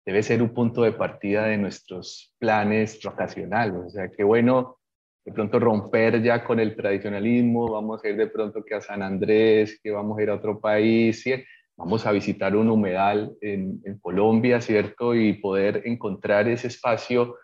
[0.04, 3.76] debe ser un punto de partida de nuestros planes vacacionales.
[3.86, 4.78] O sea, qué bueno
[5.24, 9.02] de pronto romper ya con el tradicionalismo, vamos a ir de pronto que a San
[9.02, 11.34] Andrés, que vamos a ir a otro país, ¿sí?
[11.76, 15.14] vamos a visitar un humedal en, en Colombia, ¿cierto?
[15.14, 17.36] Y poder encontrar ese espacio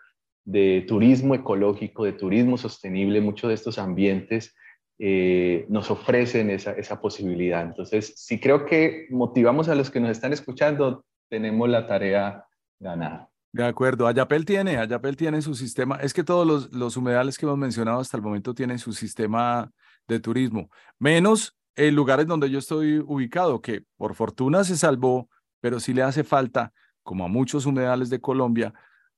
[0.45, 4.55] de turismo ecológico, de turismo sostenible, muchos de estos ambientes
[4.99, 7.63] eh, nos ofrecen esa, esa posibilidad.
[7.63, 12.45] Entonces, si creo que motivamos a los que nos están escuchando, tenemos la tarea
[12.79, 13.29] ganada.
[13.51, 17.45] De acuerdo, Ayapel tiene, Ayapel tiene su sistema, es que todos los, los humedales que
[17.45, 19.71] hemos mencionado hasta el momento tienen su sistema
[20.07, 25.29] de turismo, menos en lugares donde yo estoy ubicado, que por fortuna se salvó,
[25.61, 28.73] pero sí le hace falta, como a muchos humedales de Colombia,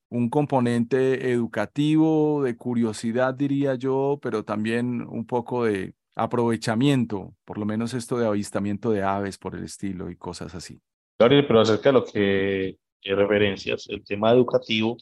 [0.10, 7.65] un componente educativo, de curiosidad, diría yo, pero también un poco de aprovechamiento, por lo
[7.65, 10.82] menos esto de avistamiento de aves por el estilo y cosas así.
[11.20, 14.98] Gabriel, pero acerca de lo que referencias, el tema educativo,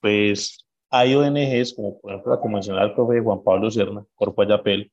[0.00, 0.58] pues
[0.90, 4.90] hay ONGs, como por ejemplo la convención del profe Juan Pablo Serna, Corpo Ayapel,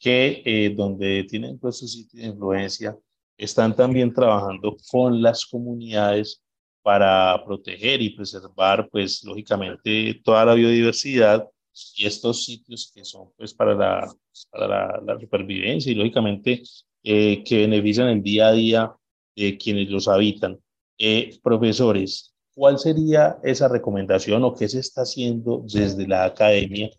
[0.00, 2.96] que eh, donde tienen pues su sitio de influencia,
[3.36, 6.41] están también trabajando con las comunidades
[6.82, 11.48] para proteger y preservar, pues lógicamente, toda la biodiversidad
[11.96, 14.12] y estos sitios que son pues para la,
[14.50, 16.62] para la, supervivencia y lógicamente
[17.02, 18.92] eh, que benefician el día a día
[19.34, 20.58] de quienes los habitan.
[20.98, 26.90] Eh, profesores, ¿cuál sería esa recomendación o qué se está haciendo desde la academia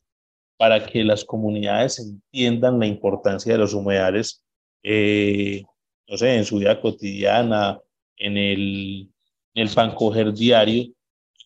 [0.57, 4.43] para que las comunidades entiendan la importancia de los humedales,
[4.81, 5.63] eh,
[6.07, 7.79] no sé, en su vida cotidiana,
[8.17, 9.12] en el
[9.53, 10.91] el pan coger diario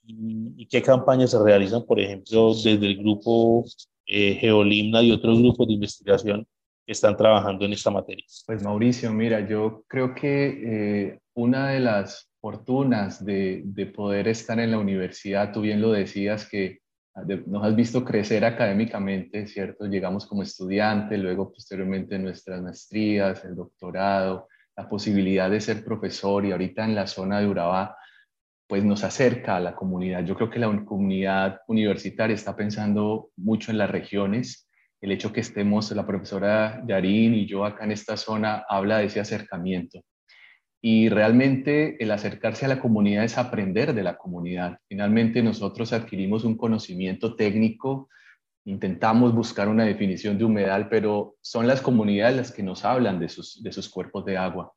[0.06, 3.66] y, qué campañas se realizan, por ejemplo, desde el grupo
[4.06, 6.48] eh, Geolimna y otros grupos de investigación
[6.86, 8.24] que están trabajando en esta materia.
[8.46, 14.60] Pues Mauricio, mira, yo creo que eh, una de las fortunas de, de, poder estar
[14.60, 16.80] en la universidad, tú bien lo decías, que
[17.46, 19.86] nos has visto crecer académicamente, ¿cierto?
[19.86, 26.52] Llegamos como estudiante, luego posteriormente nuestras maestrías, el doctorado, la posibilidad de ser profesor y
[26.52, 27.98] ahorita en la zona de Urabá,
[28.68, 30.24] pues nos acerca a la comunidad.
[30.24, 34.70] Yo creo que la comunidad universitaria está pensando mucho en las regiones.
[35.02, 39.06] El hecho que estemos, la profesora Yarín y yo acá en esta zona, habla de
[39.06, 40.02] ese acercamiento.
[40.82, 44.78] Y realmente el acercarse a la comunidad es aprender de la comunidad.
[44.88, 48.10] Finalmente nosotros adquirimos un conocimiento técnico,
[48.68, 53.30] intentamos buscar una definición de humedal, pero son las comunidades las que nos hablan de
[53.30, 54.74] sus, de sus cuerpos de agua,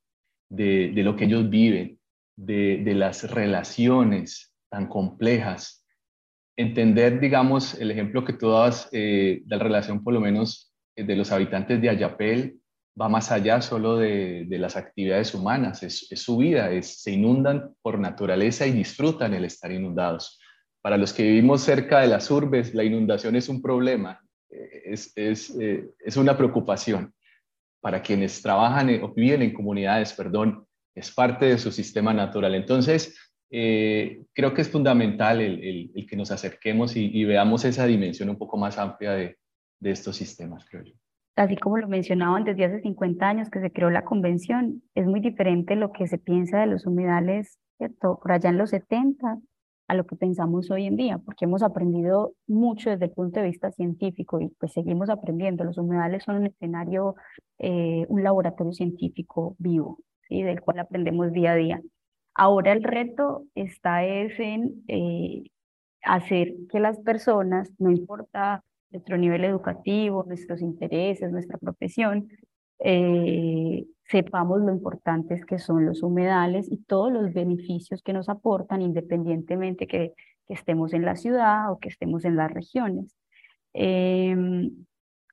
[0.48, 1.98] de, de lo que ellos viven,
[2.36, 5.84] de, de, las relaciones tan complejas.
[6.56, 11.02] Entender, digamos, el ejemplo que tú dabas eh, de la relación por lo menos eh,
[11.02, 12.60] de los habitantes de Ayapel,
[13.00, 17.98] va más allá solo de, de las actividades humanas, es, su vida, se inundan por
[17.98, 20.38] naturaleza y disfrutan el estar inundados
[20.82, 25.12] para los que vivimos cerca de las urbes, la inundación es un problema, eh, es,
[25.16, 27.14] es, eh, es una preocupación.
[27.82, 32.54] Para quienes trabajan o viven en comunidades, perdón, es parte de su sistema natural.
[32.54, 33.16] Entonces,
[33.50, 38.28] eh, creo que es fundamental el, el, que nos acerquemos y, y, veamos esa dimensión
[38.28, 39.38] un poco más amplia de,
[39.80, 40.92] de estos sistemas, creo yo.
[41.36, 45.20] Así como lo mencionaban desde hace 50 años que se creó la convención, es muy
[45.20, 48.20] diferente lo que se piensa de los humedales, ¿cierto?
[48.22, 49.38] Por allá en los 70
[49.90, 53.46] a lo que pensamos hoy en día, porque hemos aprendido mucho desde el punto de
[53.46, 55.64] vista científico y pues seguimos aprendiendo.
[55.64, 57.16] Los humedales son un escenario,
[57.58, 59.98] eh, un laboratorio científico vivo,
[60.28, 60.44] ¿sí?
[60.44, 61.82] del cual aprendemos día a día.
[62.34, 65.50] Ahora el reto está es en eh,
[66.04, 72.28] hacer que las personas, no importa nuestro nivel educativo, nuestros intereses, nuestra profesión,
[72.78, 78.82] eh, sepamos lo importantes que son los humedales y todos los beneficios que nos aportan
[78.82, 80.14] independientemente que,
[80.46, 83.16] que estemos en la ciudad o que estemos en las regiones.
[83.72, 84.84] Em,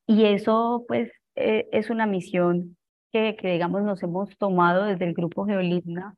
[0.06, 2.78] y eso pues eh, es una misión
[3.12, 6.16] que, que, digamos nos hemos tomado desde el grupo Geolitna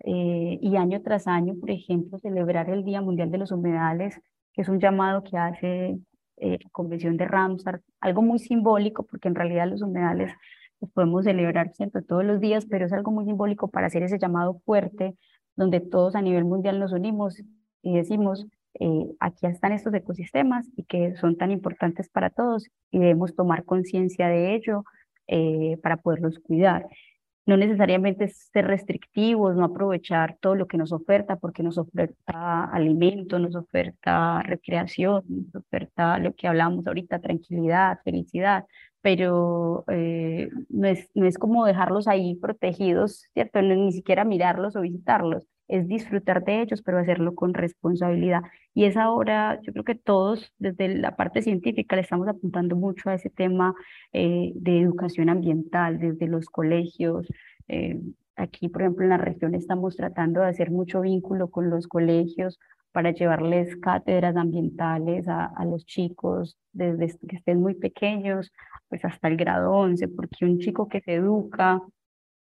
[0.00, 4.20] eh, y año tras año, por ejemplo, celebrar el Día Mundial de los Humedales,
[4.52, 5.98] que es un llamado que hace
[6.38, 10.32] eh, la Convención de Ramsar, algo muy simbólico porque en realidad los humedales
[10.88, 12.02] podemos celebrar ¿cierto?
[12.02, 15.16] todos los días, pero es algo muy simbólico para hacer ese llamado fuerte,
[15.56, 17.42] donde todos a nivel mundial nos unimos
[17.82, 18.46] y decimos,
[18.78, 23.64] eh, aquí están estos ecosistemas y que son tan importantes para todos y debemos tomar
[23.64, 24.84] conciencia de ello
[25.26, 26.86] eh, para poderlos cuidar.
[27.46, 33.38] No necesariamente ser restrictivos, no aprovechar todo lo que nos oferta, porque nos oferta alimento,
[33.38, 38.66] nos oferta recreación, nos oferta lo que hablamos ahorita, tranquilidad, felicidad,
[39.00, 43.62] pero eh, no, es, no es como dejarlos ahí protegidos, ¿cierto?
[43.62, 48.42] No, ni siquiera mirarlos o visitarlos, es disfrutar de ellos, pero hacerlo con responsabilidad.
[48.74, 53.08] Y es ahora, yo creo que todos desde la parte científica le estamos apuntando mucho
[53.08, 53.74] a ese tema
[54.12, 57.26] eh, de educación ambiental, desde los colegios.
[57.68, 58.00] Eh,
[58.34, 62.58] aquí, por ejemplo, en la región estamos tratando de hacer mucho vínculo con los colegios
[62.90, 68.52] para llevarles cátedras ambientales a, a los chicos desde que estén muy pequeños,
[68.88, 71.80] pues hasta el grado 11, porque un chico que se educa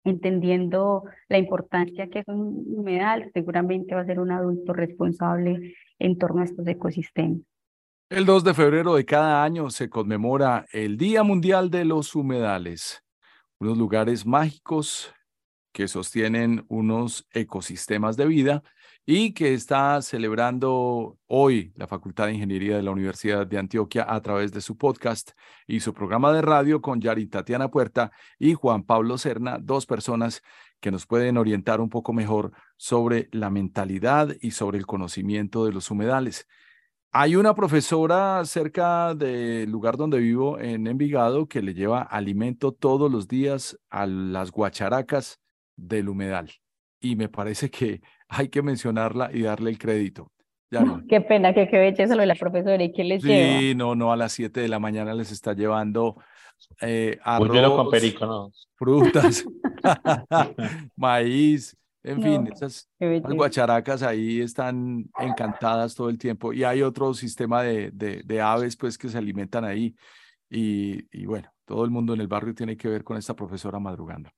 [0.03, 6.17] entendiendo la importancia que es un humedal, seguramente va a ser un adulto responsable en
[6.17, 7.39] torno a estos ecosistemas.
[8.09, 13.03] El 2 de febrero de cada año se conmemora el Día Mundial de los Humedales,
[13.59, 15.13] unos lugares mágicos
[15.71, 18.63] que sostienen unos ecosistemas de vida
[19.05, 24.21] y que está celebrando hoy la Facultad de Ingeniería de la Universidad de Antioquia a
[24.21, 25.31] través de su podcast
[25.67, 30.41] y su programa de radio con Yari Tatiana Puerta y Juan Pablo Serna, dos personas
[30.79, 35.73] que nos pueden orientar un poco mejor sobre la mentalidad y sobre el conocimiento de
[35.73, 36.47] los humedales.
[37.11, 43.11] Hay una profesora cerca del lugar donde vivo, en Envigado, que le lleva alimento todos
[43.11, 45.39] los días a las guacharacas
[45.75, 46.51] del humedal.
[46.99, 48.01] Y me parece que
[48.33, 50.31] hay que mencionarla y darle el crédito.
[51.09, 53.59] Qué pena que quede eso lo de la profesora y qué les lleva.
[53.59, 56.17] Sí, no, no, a las 7 de la mañana les está llevando
[56.81, 58.51] eh, arroz, con perico, ¿no?
[58.75, 59.45] frutas,
[60.95, 66.51] maíz, en fin, esas guacharacas ahí están encantadas todo el tiempo.
[66.51, 69.95] Y hay otro sistema de, de, de aves pues que se alimentan ahí.
[70.49, 73.79] Y, y, bueno, todo el mundo en el barrio tiene que ver con esta profesora
[73.79, 74.29] madrugando.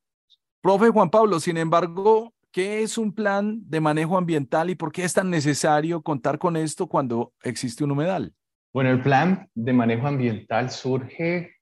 [0.62, 5.04] Profe Juan Pablo, sin embargo, ¿Qué es un plan de manejo ambiental y por qué
[5.04, 8.34] es tan necesario contar con esto cuando existe un humedal?
[8.74, 11.58] Bueno, el plan de manejo ambiental surge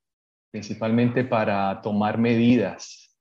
[0.52, 3.12] principalmente para tomar medidas.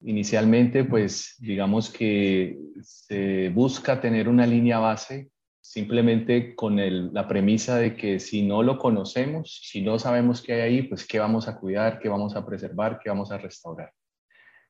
[0.00, 5.30] Inicialmente, pues digamos que se busca tener una línea base
[5.60, 10.60] simplemente con la premisa de que si no lo conocemos, si no sabemos qué hay
[10.62, 13.92] ahí, pues qué vamos a cuidar, qué vamos a preservar, qué vamos a restaurar.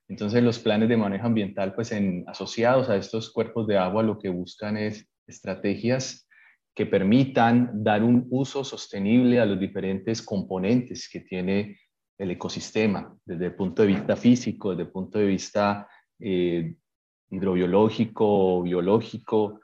[0.09, 4.19] Entonces los planes de manejo ambiental, pues en, asociados a estos cuerpos de agua, lo
[4.19, 6.27] que buscan es estrategias
[6.75, 11.79] que permitan dar un uso sostenible a los diferentes componentes que tiene
[12.17, 16.75] el ecosistema, desde el punto de vista físico, desde el punto de vista eh,
[17.31, 19.61] hidrobiológico, biológico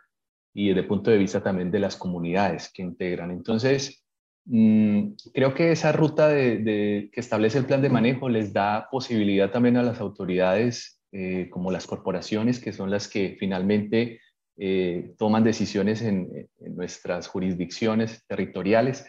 [0.53, 3.31] y desde el punto de vista también de las comunidades que integran.
[3.31, 4.04] Entonces,
[4.47, 9.77] creo que esa ruta de, que establece el plan de manejo les da posibilidad también
[9.77, 14.21] a las autoridades, eh, como las corporaciones, que son las que finalmente
[14.57, 19.07] eh, toman decisiones en, nuestras jurisdicciones territoriales,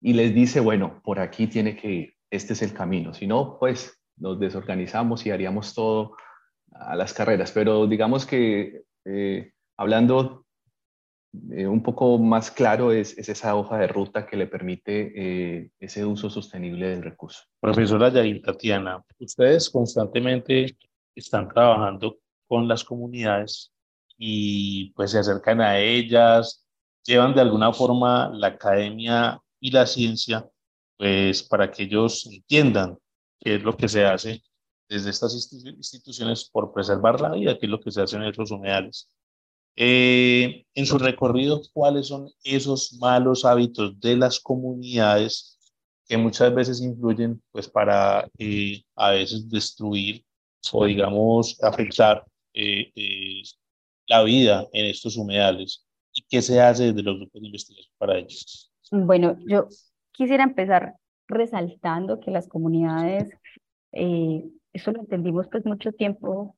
[0.00, 3.12] y les dice, bueno, por aquí tiene que ir, este es el camino.
[3.12, 6.16] Si no, pues nos desorganizamos y haríamos todo
[6.72, 7.52] a las carreras.
[7.52, 10.46] Pero digamos que eh, hablando
[11.52, 16.04] eh, un poco más claro es, esa hoja de ruta que le permite eh, ese
[16.04, 17.44] uso sostenible del recurso.
[17.60, 20.76] Profesora Yarin Tatiana, ustedes constantemente
[21.14, 23.72] están trabajando con las comunidades
[24.18, 26.66] y pues se acercan a ellas,
[27.04, 30.48] llevan de alguna forma la academia y la ciencia
[31.00, 32.98] pues para que ellos entiendan
[33.38, 34.42] qué es lo que se hace
[34.86, 38.50] desde estas instituciones por preservar la vida, qué es lo que se hace en esos
[38.50, 39.08] humedales.
[39.76, 45.58] Eh, en su recorrido, ¿cuáles son esos malos hábitos de las comunidades
[46.06, 50.24] que muchas veces influyen pues, para eh, a veces destruir
[50.72, 53.42] o, digamos, afectar eh,
[54.06, 55.86] la vida en estos humedales?
[56.12, 58.72] ¿Y qué se hace desde los grupos de investigación para ellos?
[58.90, 59.68] Bueno, yo
[60.10, 60.96] quisiera empezar
[61.28, 63.30] resaltando que las comunidades,
[63.92, 66.56] eso lo entendimos pues mucho tiempo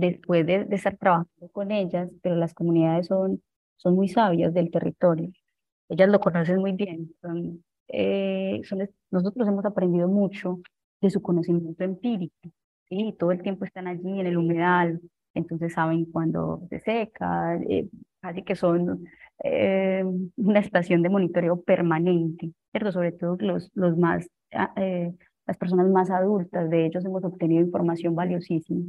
[0.00, 3.42] después de, estar trabajando con ellas, pero las comunidades son,
[3.76, 5.30] son muy sabias del territorio.
[5.88, 7.12] Ellas lo conocen muy bien.
[7.20, 10.60] Son, eh, son, nosotros hemos aprendido mucho
[11.00, 12.34] de su conocimiento empírico.
[12.88, 13.14] ¿sí?
[13.18, 15.00] Todo el tiempo están allí en el humedal,
[15.34, 17.88] entonces saben cuándo se seca, eh,
[18.22, 19.04] así que son
[19.44, 20.04] eh,
[20.36, 22.92] una estación de monitoreo permanente, ¿cierto?
[22.92, 24.74] Sobre todo los, los más, ah,
[25.46, 28.84] las personas más adultas, de ellos hemos obtenido información valiosísima.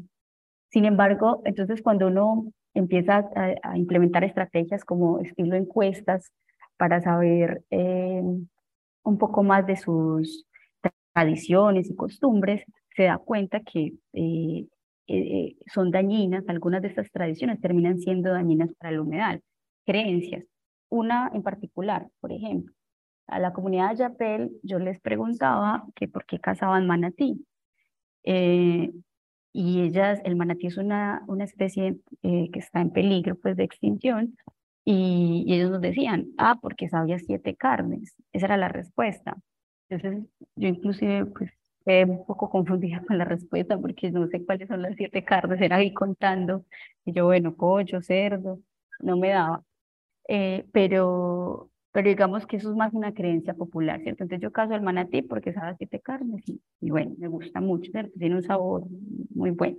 [0.72, 6.32] Sin embargo, entonces cuando uno empieza a, implementar estrategias como estilo encuestas
[6.78, 8.24] para saber eh,
[9.04, 10.46] un poco más de sus
[11.14, 12.64] tradiciones y costumbres,
[12.96, 14.68] se da cuenta que eh,
[15.08, 19.42] eh, son dañinas, algunas de estas tradiciones terminan siendo dañinas para el humedal.
[19.86, 20.46] Creencias.
[20.90, 22.74] Una en particular, por ejemplo,
[23.28, 27.46] a la comunidad de Yapel yo les preguntaba que por qué cazaban manatí.
[29.54, 34.36] Y ellas, el manatí es una, una especie que está en peligro pues, de extinción,
[34.84, 38.16] y, ellos nos decían, ah, porque sabía siete carnes.
[38.34, 39.38] Esa era la respuesta.
[39.90, 40.26] Entonces,
[40.56, 41.52] yo inclusive pues
[41.86, 45.78] un poco confundida con la respuesta porque no sé cuáles son las siete carnes, era
[45.78, 46.66] ahí contando,
[47.06, 48.60] y yo, bueno, pollo, cerdo,
[49.00, 49.64] no me daba.
[50.28, 54.24] Eh, pero, pero digamos que eso es más una creencia popular, ¿cierto?
[54.24, 57.92] Entonces yo caso el manatí porque sabe siete carnes y, y, bueno, me gusta mucho,
[57.92, 58.18] ¿cierto?
[58.18, 58.84] Tiene un sabor
[59.34, 59.78] muy bueno.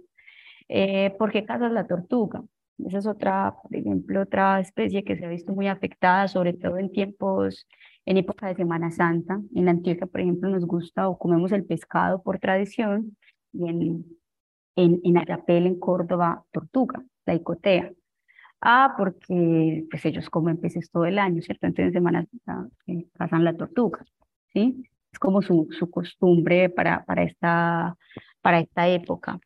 [0.68, 2.42] Eh, ¿Por qué casas la tortuga?
[2.78, 6.78] Esa es otra, por ejemplo, otra especie que se ha visto muy afectada, sobre todo
[6.78, 7.66] en tiempos
[8.06, 9.40] en época de Semana Santa.
[9.54, 13.16] En Antioquia, por ejemplo, nos gusta o comemos el pescado por tradición
[13.52, 14.04] y en,
[14.76, 17.92] en, en Ayapel, en Córdoba, tortuga, la icotea.
[18.64, 21.66] Ah, porque pues ellos comen peces todo el año, ¿cierto?
[21.66, 24.04] Entonces en Semana Santa eh, cazan la tortuga,
[24.52, 24.88] ¿sí?
[25.12, 27.96] Es como su, su costumbre para, para, esta,
[28.40, 29.40] para esta época.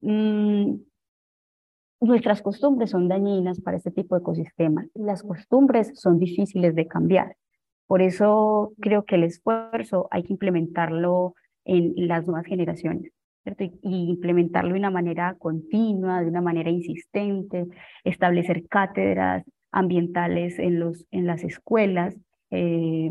[0.00, 0.80] Mm,
[2.00, 4.86] nuestras costumbres son dañinas para este tipo de ecosistemas.
[4.94, 7.36] Las costumbres son difíciles de cambiar.
[7.86, 11.34] Por eso creo que el esfuerzo hay que implementarlo
[11.64, 13.12] en las nuevas generaciones.
[13.42, 13.64] ¿Cierto?
[13.64, 17.66] Y, implementarlo de una manera continua, de una manera insistente,
[18.04, 22.16] establecer cátedras ambientales en, los, en las escuelas.
[22.50, 23.10] Eh,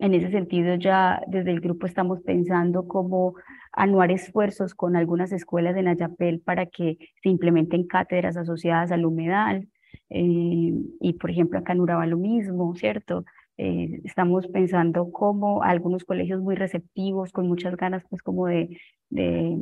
[0.00, 3.34] en ese sentido, ya desde el grupo estamos pensando cómo
[3.72, 9.68] anuar esfuerzos con algunas escuelas de Nayapel para que se implementen cátedras asociadas al humedal.
[10.10, 13.24] Eh, y por ejemplo, acá en Uraba lo mismo, ¿cierto?
[13.58, 18.78] Eh, estamos pensando como algunos colegios muy receptivos, con muchas ganas, pues como de,
[19.10, 19.58] de,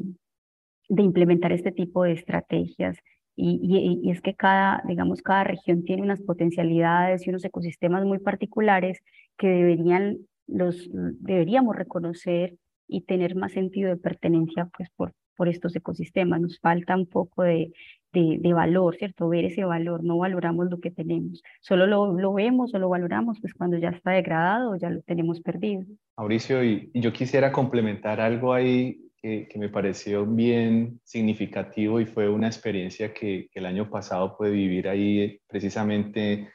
[0.89, 2.99] implementar este tipo de estrategias.
[3.35, 8.05] Y, y, y, es que cada, digamos, cada región tiene unas potencialidades y unos ecosistemas
[8.05, 9.01] muy particulares
[9.39, 12.55] que deberían, los, deberíamos reconocer
[12.89, 16.41] y tener más sentido de pertenencia pues, por, por estos ecosistemas.
[16.41, 17.73] Nos falta un poco de,
[18.17, 19.29] de, valor, ¿cierto?
[19.29, 23.39] Ver ese valor, no valoramos lo que tenemos, solo lo, lo, vemos o lo valoramos
[23.41, 25.85] pues cuando ya está degradado ya lo tenemos perdido.
[26.17, 32.29] Mauricio, y, yo quisiera complementar algo ahí que, que, me pareció bien significativo y fue
[32.29, 36.49] una experiencia que, que el año pasado pude vivir ahí precisamente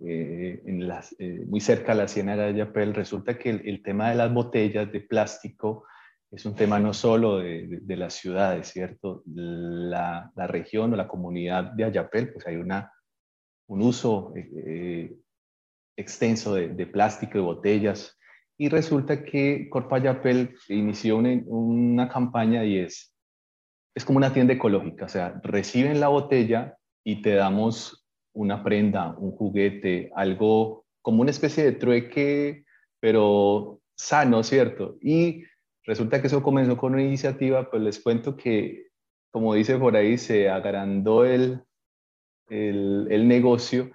[0.00, 2.94] eh, en las, eh, muy cerca de la Ciénaga de Yapel.
[2.94, 5.84] Resulta que el, el tema de las botellas de plástico
[6.34, 9.22] es un tema no solo de, de, las ciudades, ¿cierto?
[9.26, 12.92] La, la, región o la comunidad de Ayapel, pues hay una,
[13.68, 15.14] un uso eh,
[15.96, 18.18] extenso de, de, plástico, de botellas,
[18.58, 23.14] y resulta que Corpo Ayapel inició una, una campaña y es,
[23.94, 29.14] es como una tienda ecológica, o sea, reciben la botella y te damos una prenda,
[29.18, 32.64] un juguete, algo como una especie de trueque,
[32.98, 34.96] pero sano, ¿cierto?
[35.00, 35.44] Y
[35.84, 38.88] Resulta que eso comenzó con una iniciativa, pues les cuento que,
[39.30, 41.62] como dice por ahí, se agrandó el,
[42.48, 43.90] el, negocio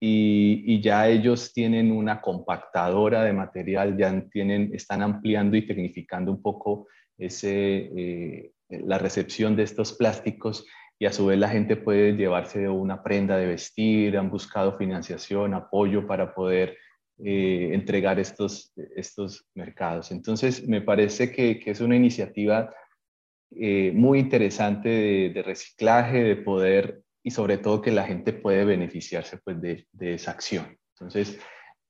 [0.00, 6.30] y, y, ya ellos tienen una compactadora de material, ya tienen, están ampliando y tecnificando
[6.30, 6.86] un poco
[7.18, 10.66] ese, eh, la recepción de estos plásticos
[10.98, 15.54] y a su vez la gente puede llevarse una prenda de vestir, han buscado financiación,
[15.54, 16.76] apoyo para poder
[17.18, 20.10] eh, entregar estos, estos mercados.
[20.10, 22.74] Entonces, me parece que, que es una iniciativa
[23.50, 28.64] eh, muy interesante de, de, reciclaje, de poder y sobre todo que la gente puede
[28.64, 30.76] beneficiarse pues, de, de, esa acción.
[30.94, 31.38] Entonces,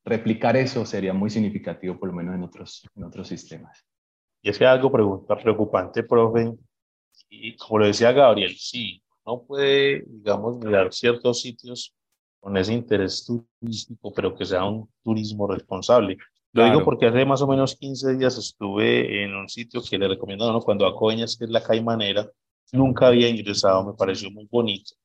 [0.04, 3.86] replicar eso sería muy significativo, por lo menos en otros, en otros sistemas.
[4.42, 6.52] Y es que algo preocupante, profe,
[7.28, 11.94] y como lo decía Gabriel, sí, no puede, digamos, mirar ciertos sitios
[12.42, 16.16] con ese interés turístico, pero que sea un turismo responsable.
[16.52, 16.72] Lo claro.
[16.72, 20.52] digo porque hace más o menos 15 días estuve en un sitio que le recomiendo,
[20.52, 20.60] ¿no?
[20.60, 22.28] cuando a Coeñas, que es la Caimanera,
[22.72, 24.96] nunca había ingresado, me pareció muy bonito,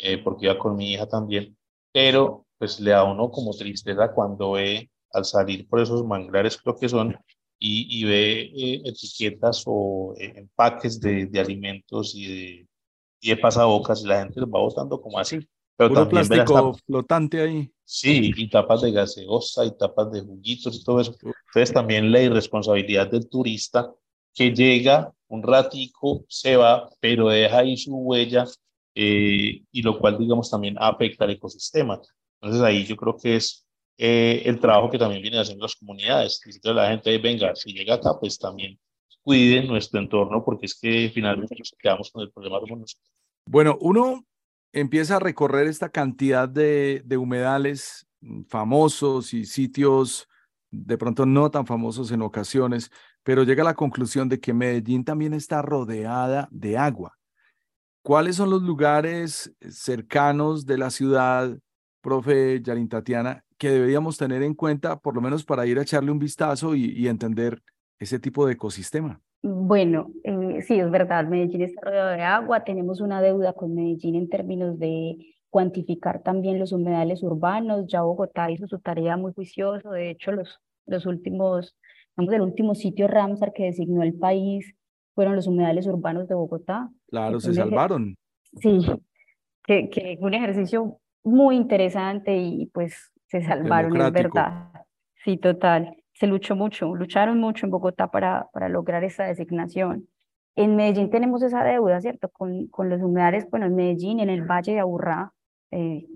[0.00, 1.56] eh, porque iba con mi hija también,
[1.92, 6.76] pero pues le da uno como tristeza cuando ve al salir por esos manglares, creo
[6.76, 7.16] que son,
[7.60, 12.68] y, y ve eh, etiquetas o eh, empaques de, de alimentos y de,
[13.20, 15.38] y de pasabocas y la gente los va botando como así.
[15.76, 17.72] Pero Puro plástico flotante ahí.
[17.84, 21.14] Sí, y tapas de gaseosa y tapas de juguitos y todo eso.
[21.22, 23.92] Entonces también la irresponsabilidad del turista
[24.34, 28.44] que llega un ratico, se va, pero deja ahí su huella
[28.94, 32.00] eh, y lo cual, digamos, también afecta al ecosistema.
[32.40, 33.66] Entonces ahí yo creo que es
[33.98, 36.40] eh, el trabajo que también vienen haciendo las comunidades.
[36.44, 38.78] Decirle a la gente, venga, si llega acá, pues también
[39.22, 43.00] cuide nuestro entorno, porque es que finalmente nos quedamos con el problema de nosotros.
[43.46, 44.24] Bueno, uno
[44.72, 48.06] empieza a recorrer esta cantidad de, humedales
[48.48, 50.28] famosos y sitios
[50.70, 52.90] de pronto no tan famosos en ocasiones,
[53.22, 57.18] pero llega a la conclusión de que Medellín también está rodeada de agua.
[58.02, 61.56] ¿Cuáles son los lugares cercanos de la ciudad,
[62.00, 66.10] profe Yarin Tatiana, que deberíamos tener en cuenta, por lo menos para ir a echarle
[66.10, 67.62] un vistazo y, entender
[67.98, 69.20] ese tipo de ecosistema?
[69.42, 74.14] Bueno, eh, sí, es verdad, Medellín está rodeado de agua, tenemos una deuda con Medellín
[74.14, 75.16] en términos de
[75.50, 80.60] cuantificar también los humedales urbanos, ya Bogotá hizo su tarea muy juicioso, de hecho los,
[80.86, 81.76] los últimos,
[82.16, 84.74] vamos, el último sitio Ramsar que designó el país
[85.14, 86.88] fueron los humedales urbanos de Bogotá.
[87.08, 88.14] Claro, se salvaron.
[88.60, 88.80] Sí,
[89.66, 94.70] que, que un ejercicio muy interesante y pues se salvaron, es verdad.
[95.24, 95.96] Sí, total.
[96.22, 100.06] Se luchó mucho, lucharon mucho en Bogotá para, para lograr esa designación.
[100.54, 102.28] En Medellín tenemos esa deuda, ¿cierto?
[102.28, 105.32] Con, con los humedales, bueno, en Medellín, en el Valle de Aburrá,
[105.72, 106.06] eh,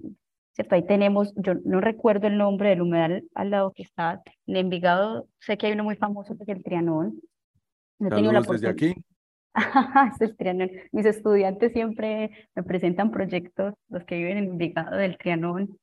[0.53, 0.77] ¿cierto?
[0.77, 5.27] Ahí tenemos, yo no recuerdo el nombre del humedal al lado que está, en Envigado,
[5.41, 7.21] sé que hay uno muy famoso que es el Trianón.
[7.99, 8.95] No tengo la desde aquí.
[10.15, 10.71] es el Trianón.
[10.93, 15.77] Mis estudiantes siempre me presentan proyectos, los que viven en Envigado del Trianón,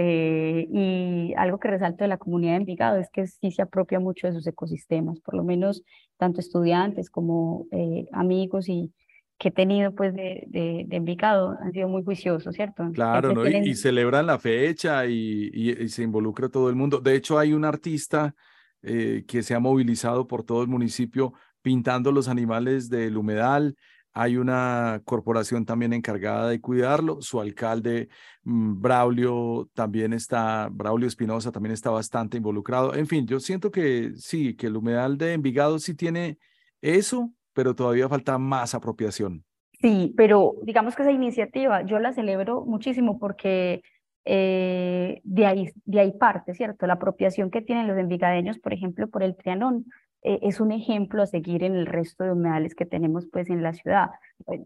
[0.00, 3.98] eh, y algo que resalto de la comunidad de Envigado es que sí se apropia
[3.98, 5.82] mucho de sus ecosistemas, por lo menos
[6.16, 8.92] tanto estudiantes como eh, amigos y,
[9.38, 12.90] que he tenido pues de, de, de Envigado han sido muy juiciosos, ¿cierto?
[12.92, 13.46] Claro, ¿no?
[13.46, 17.00] y, celebran la fecha y, y, se involucra todo el mundo.
[17.00, 18.34] De hecho, hay un artista
[18.82, 21.32] eh, que se ha movilizado por todo el municipio
[21.62, 23.76] pintando los animales del humedal.
[24.20, 27.22] Hay una corporación también encargada de cuidarlo.
[27.22, 28.08] Su alcalde,
[28.42, 32.94] mm, Braulio, también está, Braulio Espinosa también está bastante involucrado.
[32.94, 36.36] En fin, yo siento que sí, que el humedal de Envigado sí tiene
[36.82, 39.44] eso, pero todavía falta más apropiación.
[39.80, 43.82] Sí, pero digamos que esa iniciativa yo la celebro muchísimo porque
[44.24, 46.88] eh, de, ahí, de ahí parte, ¿cierto?
[46.88, 49.86] La apropiación que tienen los envigadeños, por ejemplo, por el Trianón,
[50.22, 53.62] eh, es un ejemplo a seguir en el resto de humedales que tenemos pues en
[53.62, 54.10] la ciudad,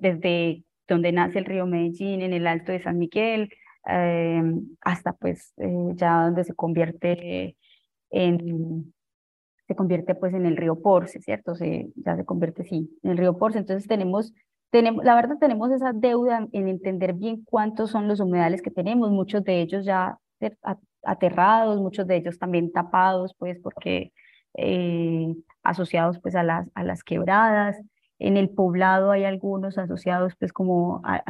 [0.01, 3.51] desde donde nace el río Medellín, en el Alto de San Miguel,
[3.89, 4.43] eh,
[4.81, 5.55] hasta pues
[5.95, 7.57] ya donde se convierte
[8.11, 8.93] en,
[9.67, 11.55] se convierte pues en el río Porce, ¿cierto?
[11.55, 13.59] Se, ya se convierte, sí, en el río Porce.
[13.59, 14.33] Entonces tenemos,
[14.71, 19.11] tenemos, la verdad tenemos esa deuda en entender bien cuántos son los humedales que tenemos,
[19.11, 20.19] muchos de ellos ya
[21.03, 24.13] aterrados, muchos de ellos también tapados, pues porque
[24.55, 27.81] eh, asociados pues a las, a las quebradas.
[28.19, 31.23] En el poblado hay algunos asociados pues como, al,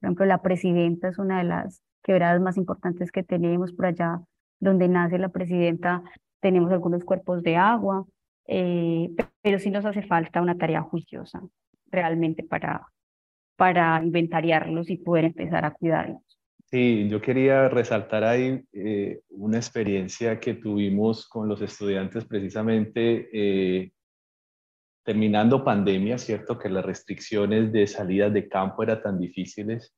[0.00, 4.20] por ejemplo, la presidenta es una de las quebradas más importantes que tenemos por allá
[4.60, 6.02] donde nace la presidenta
[6.40, 8.06] tenemos algunos cuerpos de agua,
[8.46, 9.10] eh,
[9.42, 11.42] pero sí nos hace falta una tarea juiciosa
[11.86, 12.86] realmente para,
[13.56, 16.37] para inventariarlos y poder empezar a cuidarlos.
[16.70, 23.90] Sí, yo quería resaltar ahí eh, una experiencia que tuvimos con los estudiantes precisamente eh,
[25.04, 26.58] terminando pandemia, ¿cierto?
[26.58, 29.94] Que las restricciones de salidas de campo eran tan difíciles,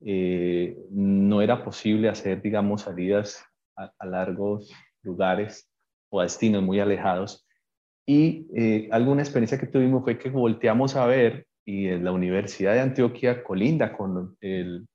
[0.00, 3.44] no era posible hacer, digamos, salidas
[3.76, 5.68] a largos lugares
[6.10, 7.46] o a destinos muy alejados.
[8.06, 12.72] Y eh, alguna experiencia que tuvimos fue que volteamos a ver y en la Universidad
[12.72, 14.86] de Antioquia colinda con el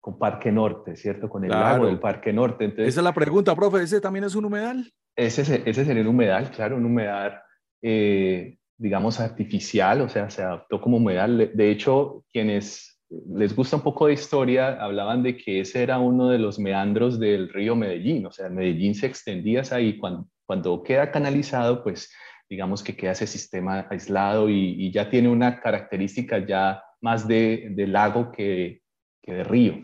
[0.00, 1.28] con Parque Norte, ¿cierto?
[1.28, 2.64] Con el lago del Parque Norte.
[2.64, 4.90] Entonces, Esa es la pregunta, profe, ¿ese también es un humedal?
[5.16, 7.40] Ese, ese sería un humedal, claro, un humedal,
[7.82, 11.50] eh, digamos, artificial, o sea, se adaptó como humedal.
[11.54, 13.00] De hecho, quienes
[13.34, 17.18] les gusta un poco de historia, hablaban de que ese era uno de los meandros
[17.18, 22.10] del río Medellín, o sea, Medellín se extendía ahí cuando, cuando queda canalizado, pues
[22.48, 28.32] digamos que queda ese sistema aislado y, ya tiene una característica ya más de, lago
[28.32, 28.82] que,
[29.22, 29.74] que de río.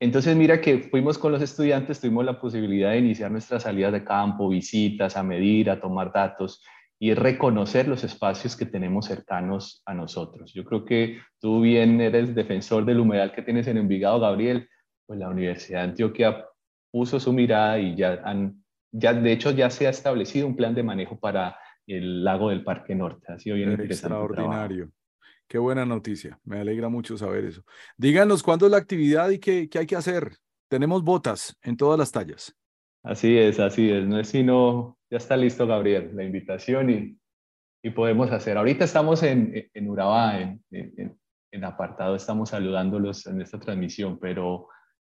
[0.00, 4.04] Entonces, mira que fuimos con los estudiantes, tuvimos la posibilidad de iniciar nuestras salidas de
[4.04, 6.62] campo, visitas, a medir, a tomar datos
[7.00, 10.52] y reconocer los espacios que tenemos cercanos a nosotros.
[10.52, 14.68] Yo creo que tú bien eres defensor del humedal que tienes en Envigado, Gabriel,
[15.06, 16.44] pues la Universidad de Antioquia
[16.92, 18.62] puso su mirada y ya han
[18.92, 22.64] ya, de hecho, ya se ha establecido un plan de manejo para el lago del
[22.64, 23.32] Parque Norte.
[23.32, 24.90] Ha sido bien Extraordinario.
[25.48, 26.38] Qué buena noticia.
[26.44, 27.64] Me alegra mucho saber eso.
[27.96, 30.36] Díganos cuándo es la actividad y qué, hay que hacer.
[30.68, 32.54] Tenemos botas en todas las tallas.
[33.02, 34.06] Así es, así es.
[34.06, 37.18] No es sino, ya está listo, Gabriel, la invitación y,
[37.82, 38.58] y podemos hacer.
[38.58, 41.18] Ahorita estamos en, en Urabá, en, en,
[41.50, 44.68] en apartado, estamos saludándolos en esta transmisión, pero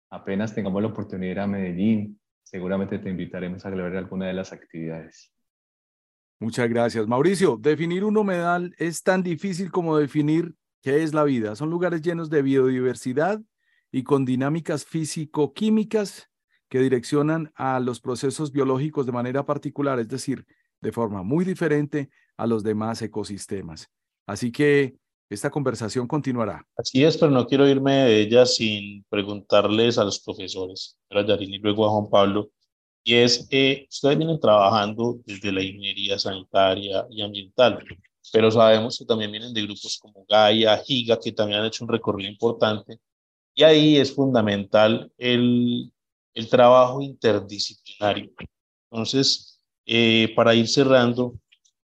[0.09, 4.33] apenas tengamos la oportunidad de ir a Medellín, seguramente te invitaremos a celebrar alguna de
[4.33, 5.33] las actividades.
[6.41, 7.07] Muchas gracias.
[7.07, 11.55] Mauricio, definir un humedal es tan difícil como definir qué es la vida.
[11.55, 13.39] Son lugares llenos de biodiversidad
[13.91, 16.31] y con dinámicas físico-químicas
[16.67, 20.47] que direccionan a los procesos biológicos de manera particular, es decir,
[20.81, 23.91] de forma muy diferente a los demás ecosistemas.
[24.25, 24.95] Así que
[25.29, 26.65] esta conversación continuará.
[26.75, 31.53] Así es, pero no quiero irme de ella sin preguntarles a los profesores, a Yarin
[31.53, 32.49] y luego a Juan Pablo,
[33.03, 37.83] y es, eh, ustedes vienen trabajando desde la ingeniería sanitaria y ambiental,
[38.31, 41.89] pero sabemos que también vienen de grupos como Gaia, Giga, que también han hecho un
[41.89, 42.99] recorrido importante,
[43.53, 45.91] y ahí es fundamental el,
[46.33, 48.31] el trabajo interdisciplinario.
[48.89, 51.39] Entonces, eh, para ir cerrando,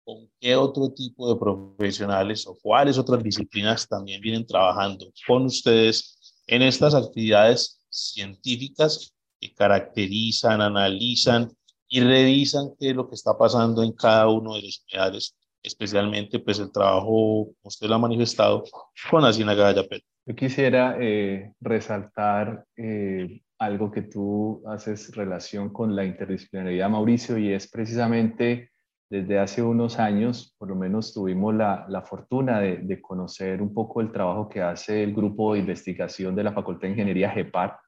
[0.05, 6.37] ¿con qué otro tipo de profesionales o cuáles otras disciplinas también vienen trabajando con ustedes
[6.47, 11.51] en estas actividades científicas que caracterizan, analizan
[11.89, 16.39] y revisan qué es lo que está pasando en cada uno de los unidades, especialmente
[16.39, 18.64] pues el trabajo, usted lo ha manifestado,
[19.11, 20.03] con Asina Gallapet.
[20.26, 27.53] Yo quisiera eh, resaltar eh, algo que tú haces relación con la interdisciplinaridad, Mauricio, y
[27.53, 28.70] es precisamente
[29.09, 33.72] desde hace unos años, por lo menos tuvimos la, la fortuna de, de, conocer un
[33.72, 37.78] poco el trabajo que hace el grupo de investigación de la Facultad de Ingeniería GEPAR,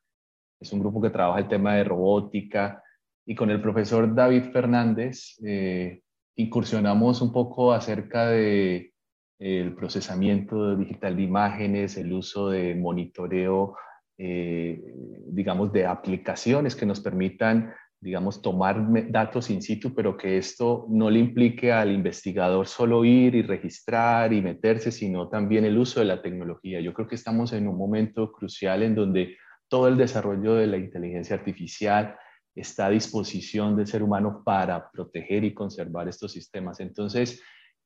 [0.61, 2.83] es un grupo que trabaja el tema de robótica
[3.27, 6.01] y con el profesor David Fernández eh,
[6.37, 8.93] incursionamos un poco acerca de
[9.39, 13.77] el procesamiento digital de imágenes, el uso de monitoreo,
[14.17, 14.83] eh,
[15.29, 21.09] digamos, de aplicaciones que nos permitan, digamos, tomar datos in situ, pero que esto no
[21.09, 26.07] le implique al investigador solo ir y registrar y meterse, sino también el uso de
[26.07, 26.81] la tecnología.
[26.81, 29.37] Yo creo que estamos en un momento crucial en donde
[29.69, 32.16] todo el desarrollo de la inteligencia artificial
[32.55, 36.81] está a disposición del ser humano para proteger y conservar estos sistemas.
[36.81, 37.43] Entonces,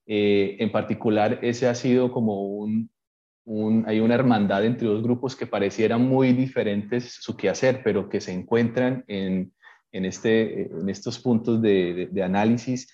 [0.07, 2.91] eh, en particular, ese ha sido como un,
[3.87, 8.33] hay una hermandad entre dos grupos que parecieran muy diferentes su quehacer, pero que se
[8.33, 9.53] encuentran en,
[9.91, 12.93] en, este, en estos puntos de, análisis.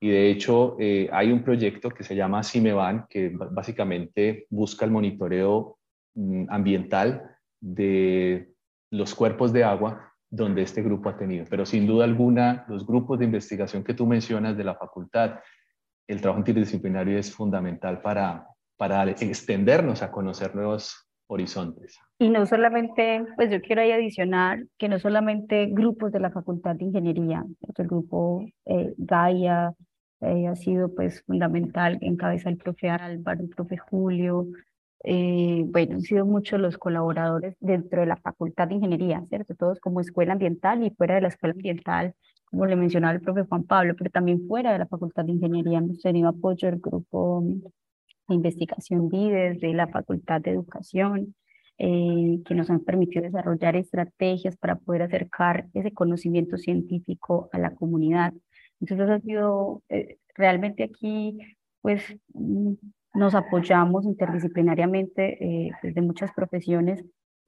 [0.00, 4.90] Y de hecho, eh, hay un proyecto que se llama CIMEVAN, que básicamente busca el
[4.90, 5.78] monitoreo
[6.14, 7.33] mm, ambiental
[7.64, 8.52] de
[8.90, 11.46] los cuerpos de agua donde este grupo ha tenido.
[11.48, 15.40] Pero sin duda alguna, los grupos de investigación que tú mencionas de la facultad,
[16.06, 18.46] el trabajo interdisciplinario es fundamental para,
[18.76, 21.98] para extendernos a conocer nuevos horizontes.
[22.18, 26.76] Y no solamente, pues yo quiero ahí adicionar que no solamente grupos de la Facultad
[26.76, 27.44] de Ingeniería,
[27.76, 29.72] el grupo eh, Gaia
[30.20, 34.48] eh, ha sido pues fundamental, en cabeza el profe Álvaro, el profe Julio,
[35.04, 39.54] eh, bueno, han sido muchos los colaboradores dentro de la Facultad de Ingeniería, ¿cierto?
[39.54, 42.14] Todos como escuela ambiental y fuera de la escuela ambiental,
[42.46, 45.78] como le mencionaba el profe Juan Pablo, pero también fuera de la Facultad de Ingeniería
[45.78, 47.44] hemos tenido apoyo del grupo
[48.28, 51.34] de investigación DIDES, de la Facultad de Educación,
[51.76, 57.74] eh, que nos han permitido desarrollar estrategias para poder acercar ese conocimiento científico a la
[57.74, 58.32] comunidad.
[58.80, 61.38] Entonces ha sido eh, realmente aquí,
[61.82, 62.02] pues,
[63.14, 67.00] nos apoyamos interdisciplinariamente eh, desde muchas profesiones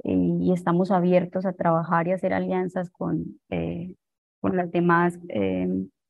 [0.04, 3.96] eh, y estamos abiertos a trabajar y hacer alianzas con, eh,
[4.40, 5.18] con las demás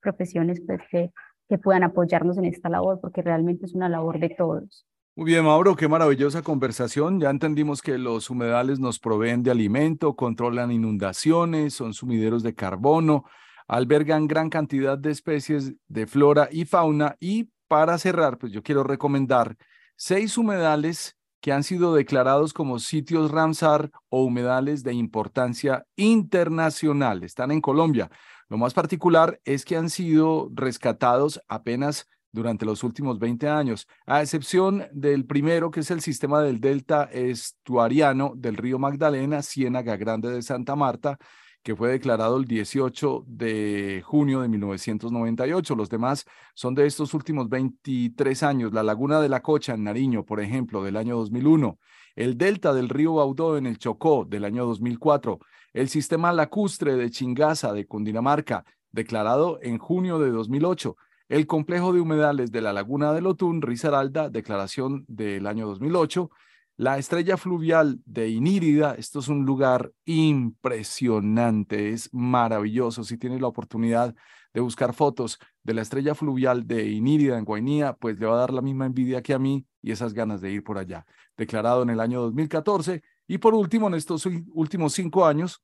[0.01, 1.11] profesiones pues, que,
[1.49, 4.87] que puedan apoyarnos en esta labor, porque realmente es una labor de todos.
[5.17, 7.19] Muy bien, Mauro, qué maravillosa conversación.
[7.19, 13.25] Ya entendimos que los humedales nos proveen de alimento, controlan inundaciones, son sumideros de carbono,
[13.67, 18.85] albergan gran cantidad de especies de flora y fauna y para cerrar, pues yo quiero
[18.85, 19.57] recomendar
[19.97, 27.23] seis humedales que han sido declarados como sitios Ramsar o humedales de importancia internacional.
[27.23, 28.11] Están en Colombia.
[28.49, 34.23] Lo más particular es que han sido rescatados apenas durante los últimos 20 años, a
[34.23, 40.31] excepción del primero, que es el sistema del delta estuariano del río Magdalena, Ciénaga Grande
[40.31, 41.19] de Santa Marta,
[41.67, 45.75] que fue declarado el 18 de junio de 1998.
[45.75, 48.73] Los demás son de estos últimos 23 años.
[48.73, 51.81] La Laguna de la Cocha en Nariño, por ejemplo, del año 2001.
[52.15, 55.41] El delta del río Baudó en el Chocó del año 2004.
[55.73, 60.97] El sistema lacustre de Chingaza de Cundinamarca, declarado en junio de 2008.
[61.29, 66.31] El complejo de humedales de la Laguna del Otún, Risaralda, declaración del año 2008
[66.77, 73.03] la estrella fluvial de Inírida, esto es un lugar impresionante, es maravilloso.
[73.03, 74.15] Si tienes la oportunidad
[74.53, 78.41] de buscar fotos de la estrella fluvial de Inírida en Guainía, pues le va a
[78.41, 81.07] dar la misma envidia que a mí y esas ganas de ir por allá.
[81.37, 83.03] Declarado en el año 2014.
[83.27, 85.63] Y por último, en estos últimos cinco años,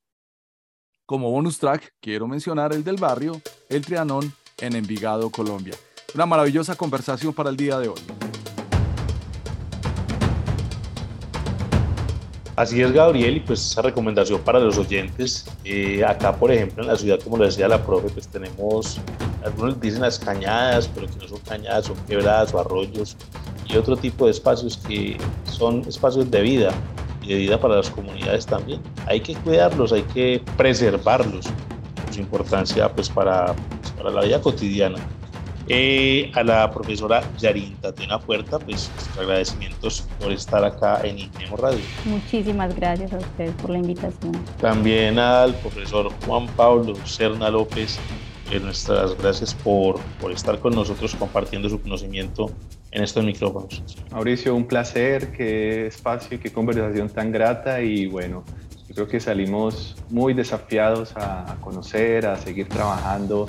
[1.05, 5.75] como bonus track, quiero mencionar el del barrio, el Trianón en Envigado, Colombia.
[6.15, 8.01] Una maravillosa conversación para el día de hoy.
[12.55, 15.47] Así es, Gabriel, y pues esa recomendación para los oyentes.
[15.65, 19.01] Eh, acá, por ejemplo, en la ciudad, como lo decía la profe, pues tenemos,
[19.43, 23.17] algunos dicen las cañadas, pero que no son cañadas, son quebradas o arroyos
[23.67, 26.73] y otro tipo de espacios que son espacios de vida
[27.23, 28.83] y de vida para las comunidades también.
[29.07, 31.47] Hay que cuidarlos, hay que preservarlos,
[32.11, 34.99] su importancia pues para, pues, para la vida cotidiana.
[35.69, 41.57] Eh, a la profesora Yarin Tatiana Puerta, pues nuestros agradecimientos por estar acá en Ingemo
[41.57, 41.81] Radio.
[42.05, 44.33] Muchísimas gracias a ustedes por la invitación.
[44.61, 47.99] También al profesor Juan Pablo Serna López,
[48.51, 52.51] eh, nuestras gracias por, por estar con nosotros compartiendo su conocimiento
[52.91, 53.83] en estos micrófonos.
[54.11, 58.45] Mauricio, un placer, qué espacio y qué conversación tan grata y bueno,
[58.89, 63.47] yo creo que salimos muy desafiados a conocer, a seguir trabajando,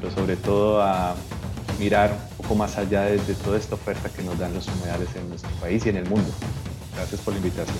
[0.00, 1.14] pero sobre todo a
[1.78, 5.28] mirar un poco más allá de, toda esta oferta que nos dan los humedales en
[5.28, 6.30] nuestro país y en el mundo.
[6.94, 7.76] Gracias por la invitación.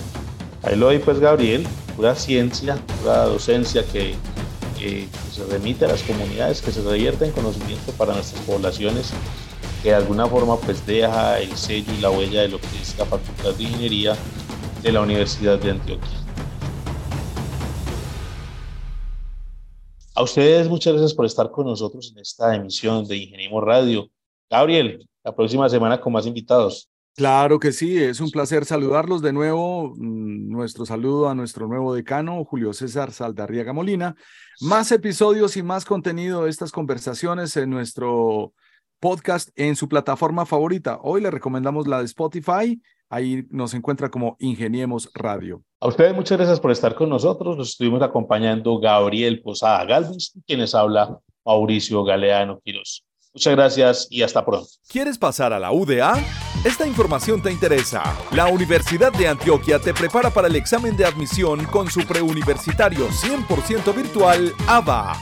[0.63, 4.15] Ahí lo doy pues Gabriel, pura ciencia, pura docencia que,
[4.79, 9.11] se remite a las comunidades, que se revierte en conocimiento para nuestras poblaciones,
[9.83, 12.97] que de alguna forma pues deja el sello y la huella de lo que es
[12.97, 14.15] la Facultad de Ingeniería
[14.81, 16.28] de la Universidad de Antioquia.
[20.19, 24.09] A ustedes muchas gracias por estar con nosotros en esta emisión de Ingenimo Radio.
[24.49, 26.89] Gabriel, la próxima semana con más invitados.
[27.15, 29.93] Claro que sí, es un placer saludarlos de nuevo.
[29.95, 34.17] Mm, nuestro saludo a nuestro nuevo decano, Julio César Saldarriaga Molina.
[34.59, 38.51] Más episodios y más contenido de estas conversaciones en nuestro
[38.99, 40.99] podcast en su plataforma favorita.
[41.01, 45.63] Hoy le recomendamos la de Spotify Ahí nos encuentra como Ingeniemos Radio.
[45.81, 47.55] A ustedes muchas gracias por estar con nosotros.
[47.55, 53.05] Nos estuvimos acompañando Gabriel Posada Galvis, quienes habla Mauricio Galeano Quiroz.
[53.33, 54.67] Muchas gracias y hasta pronto.
[54.89, 56.15] ¿Quieres pasar a la UDA?
[56.65, 58.03] Esta información te interesa.
[58.33, 63.95] La Universidad de Antioquia te prepara para el examen de admisión con su preuniversitario 100%
[63.95, 65.13] virtual ABA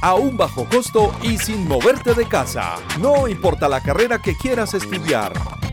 [0.00, 2.76] a un bajo costo y sin moverte de casa.
[3.00, 5.32] No importa la carrera que quieras estudiar.